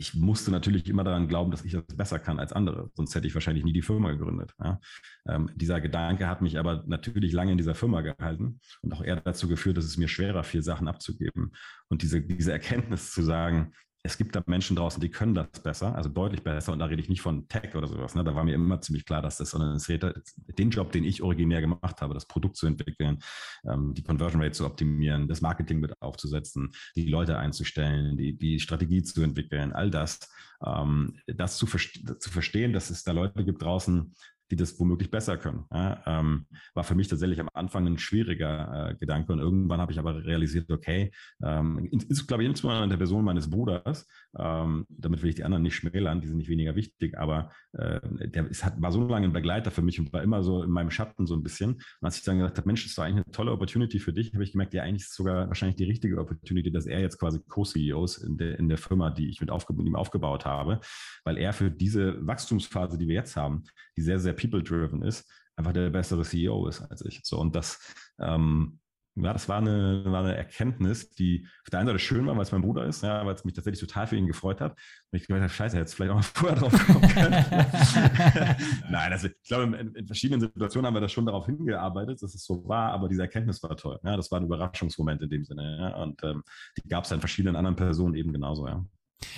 ich 0.00 0.14
musste 0.14 0.50
natürlich 0.50 0.88
immer 0.88 1.04
daran 1.04 1.28
glauben, 1.28 1.50
dass 1.50 1.62
ich 1.62 1.72
das 1.72 1.84
besser 1.94 2.18
kann 2.18 2.40
als 2.40 2.54
andere, 2.54 2.90
sonst 2.94 3.14
hätte 3.14 3.26
ich 3.26 3.34
wahrscheinlich 3.34 3.64
nie 3.64 3.74
die 3.74 3.82
Firma 3.82 4.10
gegründet. 4.10 4.54
Ja. 4.58 4.80
Ähm, 5.28 5.50
dieser 5.54 5.78
Gedanke 5.82 6.26
hat 6.26 6.40
mich 6.40 6.58
aber 6.58 6.84
natürlich 6.86 7.34
lange 7.34 7.52
in 7.52 7.58
dieser 7.58 7.74
Firma 7.74 8.00
gehalten 8.00 8.60
und 8.80 8.94
auch 8.94 9.04
eher 9.04 9.16
dazu 9.16 9.46
geführt, 9.46 9.76
dass 9.76 9.84
es 9.84 9.98
mir 9.98 10.08
schwerer 10.08 10.42
fiel, 10.42 10.62
Sachen 10.62 10.88
abzugeben. 10.88 11.52
Und 11.88 12.00
diese, 12.00 12.22
diese 12.22 12.50
Erkenntnis 12.50 13.12
zu 13.12 13.22
sagen, 13.22 13.74
es 14.02 14.16
gibt 14.16 14.34
da 14.34 14.42
Menschen 14.46 14.76
draußen, 14.76 15.00
die 15.00 15.10
können 15.10 15.34
das 15.34 15.48
besser, 15.62 15.94
also 15.94 16.08
deutlich 16.08 16.42
besser. 16.42 16.72
Und 16.72 16.78
da 16.78 16.86
rede 16.86 17.02
ich 17.02 17.10
nicht 17.10 17.20
von 17.20 17.46
Tech 17.48 17.74
oder 17.74 17.86
sowas. 17.86 18.14
Ne? 18.14 18.24
Da 18.24 18.34
war 18.34 18.44
mir 18.44 18.54
immer 18.54 18.80
ziemlich 18.80 19.04
klar, 19.04 19.20
dass 19.20 19.36
das, 19.36 19.50
sondern 19.50 19.76
es 19.76 19.88
redet 19.90 20.22
den 20.58 20.70
Job, 20.70 20.90
den 20.92 21.04
ich 21.04 21.22
originär 21.22 21.60
gemacht 21.60 22.00
habe, 22.00 22.14
das 22.14 22.26
Produkt 22.26 22.56
zu 22.56 22.66
entwickeln, 22.66 23.18
ähm, 23.64 23.92
die 23.92 24.02
Conversion 24.02 24.42
Rate 24.42 24.52
zu 24.52 24.64
optimieren, 24.64 25.28
das 25.28 25.42
Marketing 25.42 25.80
mit 25.80 26.00
aufzusetzen, 26.00 26.70
die 26.96 27.08
Leute 27.08 27.38
einzustellen, 27.38 28.16
die, 28.16 28.38
die 28.38 28.58
Strategie 28.58 29.02
zu 29.02 29.22
entwickeln, 29.22 29.72
all 29.72 29.90
das. 29.90 30.20
Ähm, 30.64 31.18
das 31.26 31.58
zu, 31.58 31.66
zu 31.66 32.30
verstehen, 32.30 32.72
dass 32.72 32.88
es 32.88 33.04
da 33.04 33.12
Leute 33.12 33.44
gibt 33.44 33.62
draußen, 33.62 34.14
die 34.50 34.56
das 34.56 34.78
womöglich 34.78 35.10
besser 35.10 35.36
können. 35.36 35.64
Ja, 35.72 36.02
ähm, 36.06 36.46
war 36.74 36.84
für 36.84 36.94
mich 36.94 37.08
tatsächlich 37.08 37.40
am 37.40 37.48
Anfang 37.54 37.86
ein 37.86 37.98
schwieriger 37.98 38.90
äh, 38.90 38.94
Gedanke 38.96 39.32
und 39.32 39.38
irgendwann 39.38 39.80
habe 39.80 39.92
ich 39.92 39.98
aber 39.98 40.24
realisiert, 40.24 40.70
okay, 40.70 41.12
ähm, 41.42 41.88
ist, 42.08 42.26
glaube 42.26 42.42
ich, 42.42 42.48
insbesondere 42.48 42.84
in 42.84 42.90
der 42.90 42.96
Person 42.96 43.24
meines 43.24 43.48
Bruders, 43.48 44.06
ähm, 44.38 44.86
damit 44.88 45.22
will 45.22 45.30
ich 45.30 45.36
die 45.36 45.44
anderen 45.44 45.62
nicht 45.62 45.76
schmälern, 45.76 46.20
die 46.20 46.28
sind 46.28 46.38
nicht 46.38 46.48
weniger 46.48 46.74
wichtig, 46.74 47.16
aber 47.18 47.50
äh, 47.72 48.00
der 48.28 48.48
ist, 48.48 48.64
hat, 48.64 48.80
war 48.80 48.92
so 48.92 49.06
lange 49.06 49.26
ein 49.26 49.32
Begleiter 49.32 49.70
für 49.70 49.82
mich 49.82 50.00
und 50.00 50.12
war 50.12 50.22
immer 50.22 50.42
so 50.42 50.62
in 50.62 50.70
meinem 50.70 50.90
Schatten 50.90 51.26
so 51.26 51.34
ein 51.34 51.42
bisschen. 51.42 51.74
Und 51.74 52.02
als 52.02 52.18
ich 52.18 52.24
dann 52.24 52.38
gesagt 52.38 52.58
habe, 52.58 52.66
Mensch, 52.66 52.84
das 52.84 52.96
war 52.98 53.06
eigentlich 53.06 53.24
eine 53.26 53.32
tolle 53.32 53.52
Opportunity 53.52 53.98
für 53.98 54.12
dich, 54.12 54.34
habe 54.34 54.44
ich 54.44 54.52
gemerkt, 54.52 54.74
ja, 54.74 54.82
eigentlich 54.82 55.02
ist 55.02 55.10
es 55.10 55.16
sogar 55.16 55.48
wahrscheinlich 55.48 55.76
die 55.76 55.84
richtige 55.84 56.18
Opportunity, 56.18 56.72
dass 56.72 56.86
er 56.86 57.00
jetzt 57.00 57.18
quasi 57.18 57.40
Co-CEO 57.48 58.04
ist 58.04 58.18
in 58.18 58.36
der, 58.36 58.58
in 58.58 58.68
der 58.68 58.78
Firma, 58.78 59.10
die 59.10 59.28
ich 59.28 59.40
mit, 59.40 59.50
aufge 59.50 59.74
mit 59.74 59.86
ihm 59.86 59.96
aufgebaut 59.96 60.44
habe, 60.44 60.80
weil 61.24 61.38
er 61.38 61.52
für 61.52 61.70
diese 61.70 62.26
Wachstumsphase, 62.26 62.98
die 62.98 63.06
wir 63.06 63.14
jetzt 63.14 63.36
haben, 63.36 63.64
die 63.96 64.02
sehr, 64.02 64.18
sehr 64.18 64.34
people-driven 64.40 65.02
ist, 65.02 65.30
einfach 65.56 65.72
der 65.72 65.90
bessere 65.90 66.22
CEO 66.22 66.66
ist 66.66 66.80
als 66.82 67.04
ich. 67.04 67.20
So, 67.24 67.38
und 67.38 67.54
das, 67.54 67.78
ähm, 68.18 68.80
ja, 69.16 69.32
das 69.32 69.48
war 69.48 69.58
eine, 69.58 70.04
war 70.06 70.22
eine 70.22 70.36
Erkenntnis, 70.36 71.10
die 71.10 71.46
auf 71.64 71.70
der 71.70 71.80
einen 71.80 71.88
Seite 71.88 71.98
schön 71.98 72.26
war, 72.26 72.36
weil 72.36 72.42
es 72.42 72.52
mein 72.52 72.62
Bruder 72.62 72.86
ist, 72.86 73.02
ja, 73.02 73.26
weil 73.26 73.34
es 73.34 73.44
mich 73.44 73.54
tatsächlich 73.54 73.80
total 73.80 74.06
für 74.06 74.16
ihn 74.16 74.26
gefreut 74.26 74.60
hat. 74.60 74.72
Und 75.10 75.18
ich 75.18 75.26
gedacht 75.26 75.42
habe, 75.42 75.52
scheiße, 75.52 75.76
jetzt 75.76 75.94
vielleicht 75.94 76.12
auch 76.12 76.16
mal 76.16 76.22
vorher 76.34 76.58
drauf 76.58 76.86
kommen 76.86 77.08
können. 77.08 77.32
Nein, 78.90 79.12
also 79.12 79.26
ich 79.26 79.34
glaube, 79.48 79.76
in, 79.76 79.94
in, 79.94 80.06
verschiedenen 80.06 80.40
Situationen 80.40 80.86
haben 80.86 80.94
wir 80.94 81.00
das 81.00 81.12
schon 81.12 81.26
darauf 81.26 81.46
hingearbeitet, 81.46 82.22
dass 82.22 82.34
es 82.34 82.44
so 82.44 82.66
war, 82.68 82.92
aber 82.92 83.08
diese 83.08 83.22
Erkenntnis 83.22 83.62
war 83.62 83.76
toll. 83.76 83.98
Ja, 84.04 84.16
das 84.16 84.30
war 84.30 84.40
ein 84.40 84.44
Überraschungsmoment 84.44 85.22
in 85.22 85.30
dem 85.30 85.44
Sinne. 85.44 85.78
Ja, 85.80 86.02
und 86.02 86.22
ähm, 86.22 86.42
die 86.78 86.88
gab 86.88 87.04
es 87.04 87.12
an 87.12 87.20
verschiedenen 87.20 87.56
anderen 87.56 87.76
Personen 87.76 88.14
eben 88.14 88.32
genauso, 88.32 88.66
ja. 88.66 88.84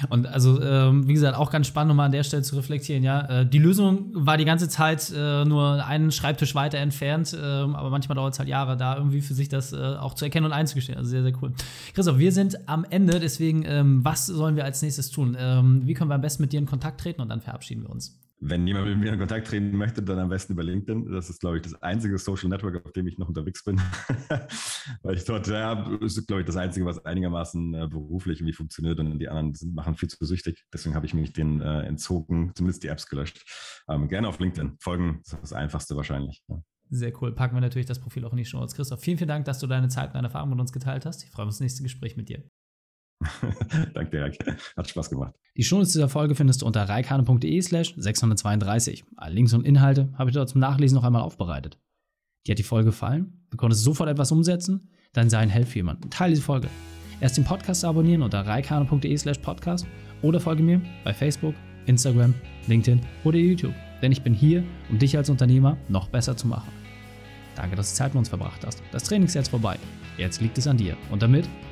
Und 0.08 0.26
also, 0.26 0.60
ähm, 0.62 1.08
wie 1.08 1.14
gesagt, 1.14 1.36
auch 1.36 1.50
ganz 1.50 1.66
spannend, 1.66 1.88
nochmal 1.88 2.06
an 2.06 2.12
der 2.12 2.22
Stelle 2.22 2.42
zu 2.42 2.56
reflektieren, 2.56 3.02
ja. 3.02 3.40
Äh, 3.40 3.46
die 3.46 3.58
Lösung 3.58 4.10
war 4.12 4.36
die 4.36 4.44
ganze 4.44 4.68
Zeit 4.68 5.12
äh, 5.14 5.44
nur 5.44 5.84
einen 5.84 6.12
Schreibtisch 6.12 6.54
weiter 6.54 6.78
entfernt, 6.78 7.32
äh, 7.34 7.36
aber 7.36 7.90
manchmal 7.90 8.16
dauert 8.16 8.34
es 8.34 8.38
halt 8.38 8.48
Jahre, 8.48 8.76
da 8.76 8.96
irgendwie 8.96 9.20
für 9.20 9.34
sich 9.34 9.48
das 9.48 9.72
äh, 9.72 9.76
auch 9.76 10.14
zu 10.14 10.24
erkennen 10.24 10.46
und 10.46 10.52
einzugestehen. 10.52 10.98
Also 10.98 11.10
sehr, 11.10 11.22
sehr 11.22 11.32
cool. 11.42 11.52
Christoph, 11.94 12.18
wir 12.18 12.32
sind 12.32 12.68
am 12.68 12.84
Ende, 12.88 13.20
deswegen, 13.20 13.64
ähm, 13.66 14.04
was 14.04 14.26
sollen 14.26 14.56
wir 14.56 14.64
als 14.64 14.82
nächstes 14.82 15.10
tun? 15.10 15.36
Ähm, 15.38 15.82
wie 15.84 15.94
können 15.94 16.10
wir 16.10 16.14
am 16.14 16.20
besten 16.20 16.42
mit 16.42 16.52
dir 16.52 16.58
in 16.58 16.66
Kontakt 16.66 17.00
treten 17.00 17.20
und 17.20 17.28
dann 17.28 17.40
verabschieden 17.40 17.82
wir 17.82 17.90
uns? 17.90 18.18
Wenn 18.44 18.66
jemand 18.66 18.88
mit 18.88 18.98
mir 18.98 19.12
in 19.12 19.20
Kontakt 19.20 19.46
treten 19.46 19.76
möchte, 19.76 20.02
dann 20.02 20.18
am 20.18 20.28
besten 20.28 20.54
über 20.54 20.64
LinkedIn. 20.64 21.12
Das 21.12 21.30
ist, 21.30 21.38
glaube 21.40 21.58
ich, 21.58 21.62
das 21.62 21.80
einzige 21.80 22.18
Social 22.18 22.48
Network, 22.48 22.84
auf 22.84 22.92
dem 22.92 23.06
ich 23.06 23.16
noch 23.16 23.28
unterwegs 23.28 23.62
bin. 23.62 23.80
Weil 25.02 25.14
ich 25.14 25.24
dort, 25.24 25.46
ja, 25.46 25.88
ist, 26.00 26.26
glaube 26.26 26.40
ich, 26.40 26.46
das 26.46 26.56
einzige, 26.56 26.84
was 26.84 27.04
einigermaßen 27.04 27.74
äh, 27.74 27.86
beruflich 27.86 28.40
irgendwie 28.40 28.52
funktioniert 28.52 28.98
und 28.98 29.16
die 29.20 29.28
anderen 29.28 29.54
sind, 29.54 29.76
machen 29.76 29.94
viel 29.94 30.08
zu 30.08 30.24
süchtig. 30.24 30.64
Deswegen 30.74 30.96
habe 30.96 31.06
ich 31.06 31.14
mich 31.14 31.32
den 31.32 31.60
äh, 31.60 31.82
entzogen, 31.82 32.50
zumindest 32.56 32.82
die 32.82 32.88
Apps 32.88 33.06
gelöscht. 33.06 33.44
Ähm, 33.88 34.08
gerne 34.08 34.26
auf 34.26 34.40
LinkedIn. 34.40 34.76
Folgen 34.80 35.20
ist 35.22 35.38
das 35.40 35.52
Einfachste 35.52 35.94
wahrscheinlich. 35.94 36.42
Ja. 36.48 36.60
Sehr 36.90 37.12
cool. 37.22 37.32
Packen 37.32 37.54
wir 37.54 37.60
natürlich 37.60 37.86
das 37.86 38.00
Profil 38.00 38.24
auch 38.24 38.32
in 38.32 38.38
die 38.38 38.44
Show. 38.44 38.66
Christoph, 38.66 39.00
vielen, 39.00 39.18
vielen 39.18 39.28
Dank, 39.28 39.44
dass 39.44 39.60
du 39.60 39.68
deine 39.68 39.88
Zeit 39.88 40.08
und 40.08 40.14
deine 40.16 40.26
Erfahrungen 40.26 40.50
mit 40.50 40.60
uns 40.60 40.72
geteilt 40.72 41.06
hast. 41.06 41.22
Ich 41.22 41.30
freue 41.30 41.46
mich 41.46 41.52
auf 41.52 41.58
das 41.58 41.60
nächste 41.60 41.84
Gespräch 41.84 42.16
mit 42.16 42.28
dir. 42.28 42.42
Danke, 43.94 44.10
Derek. 44.10 44.38
Hat 44.76 44.88
Spaß 44.88 45.10
gemacht. 45.10 45.34
Die 45.56 45.64
Shownotes 45.64 45.92
dieser 45.92 46.08
Folge 46.08 46.34
findest 46.34 46.62
du 46.62 46.66
unter 46.66 46.88
reikane.de 46.88 47.60
slash 47.62 47.94
632. 47.96 49.04
Alle 49.16 49.34
Links 49.34 49.52
und 49.52 49.66
Inhalte 49.66 50.12
habe 50.16 50.30
ich 50.30 50.34
dort 50.34 50.48
zum 50.48 50.60
Nachlesen 50.60 50.96
noch 50.96 51.04
einmal 51.04 51.22
aufbereitet. 51.22 51.78
Dir 52.46 52.52
hat 52.52 52.58
die 52.58 52.64
Folge 52.64 52.86
gefallen? 52.86 53.44
Du 53.50 53.56
konntest 53.56 53.84
sofort 53.84 54.08
etwas 54.08 54.32
umsetzen? 54.32 54.90
Dann 55.12 55.30
sei 55.30 55.38
ein 55.38 55.50
Held 55.50 55.68
für 55.68 55.76
jemanden. 55.76 56.10
Teile 56.10 56.30
diese 56.30 56.42
Folge. 56.42 56.68
Erst 57.20 57.36
den 57.36 57.44
Podcast 57.44 57.84
abonnieren 57.84 58.22
unter 58.22 58.40
reikane.de 58.44 59.16
slash 59.16 59.38
podcast 59.38 59.86
oder 60.22 60.40
folge 60.40 60.62
mir 60.62 60.80
bei 61.04 61.14
Facebook, 61.14 61.54
Instagram, 61.86 62.34
LinkedIn 62.66 63.00
oder 63.24 63.38
YouTube. 63.38 63.74
Denn 64.00 64.10
ich 64.10 64.22
bin 64.22 64.34
hier, 64.34 64.64
um 64.90 64.98
dich 64.98 65.16
als 65.16 65.30
Unternehmer 65.30 65.76
noch 65.88 66.08
besser 66.08 66.36
zu 66.36 66.48
machen. 66.48 66.72
Danke, 67.54 67.76
dass 67.76 67.90
du 67.90 67.96
Zeit 67.96 68.14
mit 68.14 68.18
uns 68.18 68.28
verbracht 68.28 68.64
hast. 68.66 68.82
Das 68.90 69.04
Training 69.04 69.26
ist 69.26 69.34
jetzt 69.34 69.50
vorbei. 69.50 69.78
Jetzt 70.18 70.40
liegt 70.40 70.58
es 70.58 70.66
an 70.66 70.78
dir. 70.78 70.96
Und 71.10 71.22
damit 71.22 71.48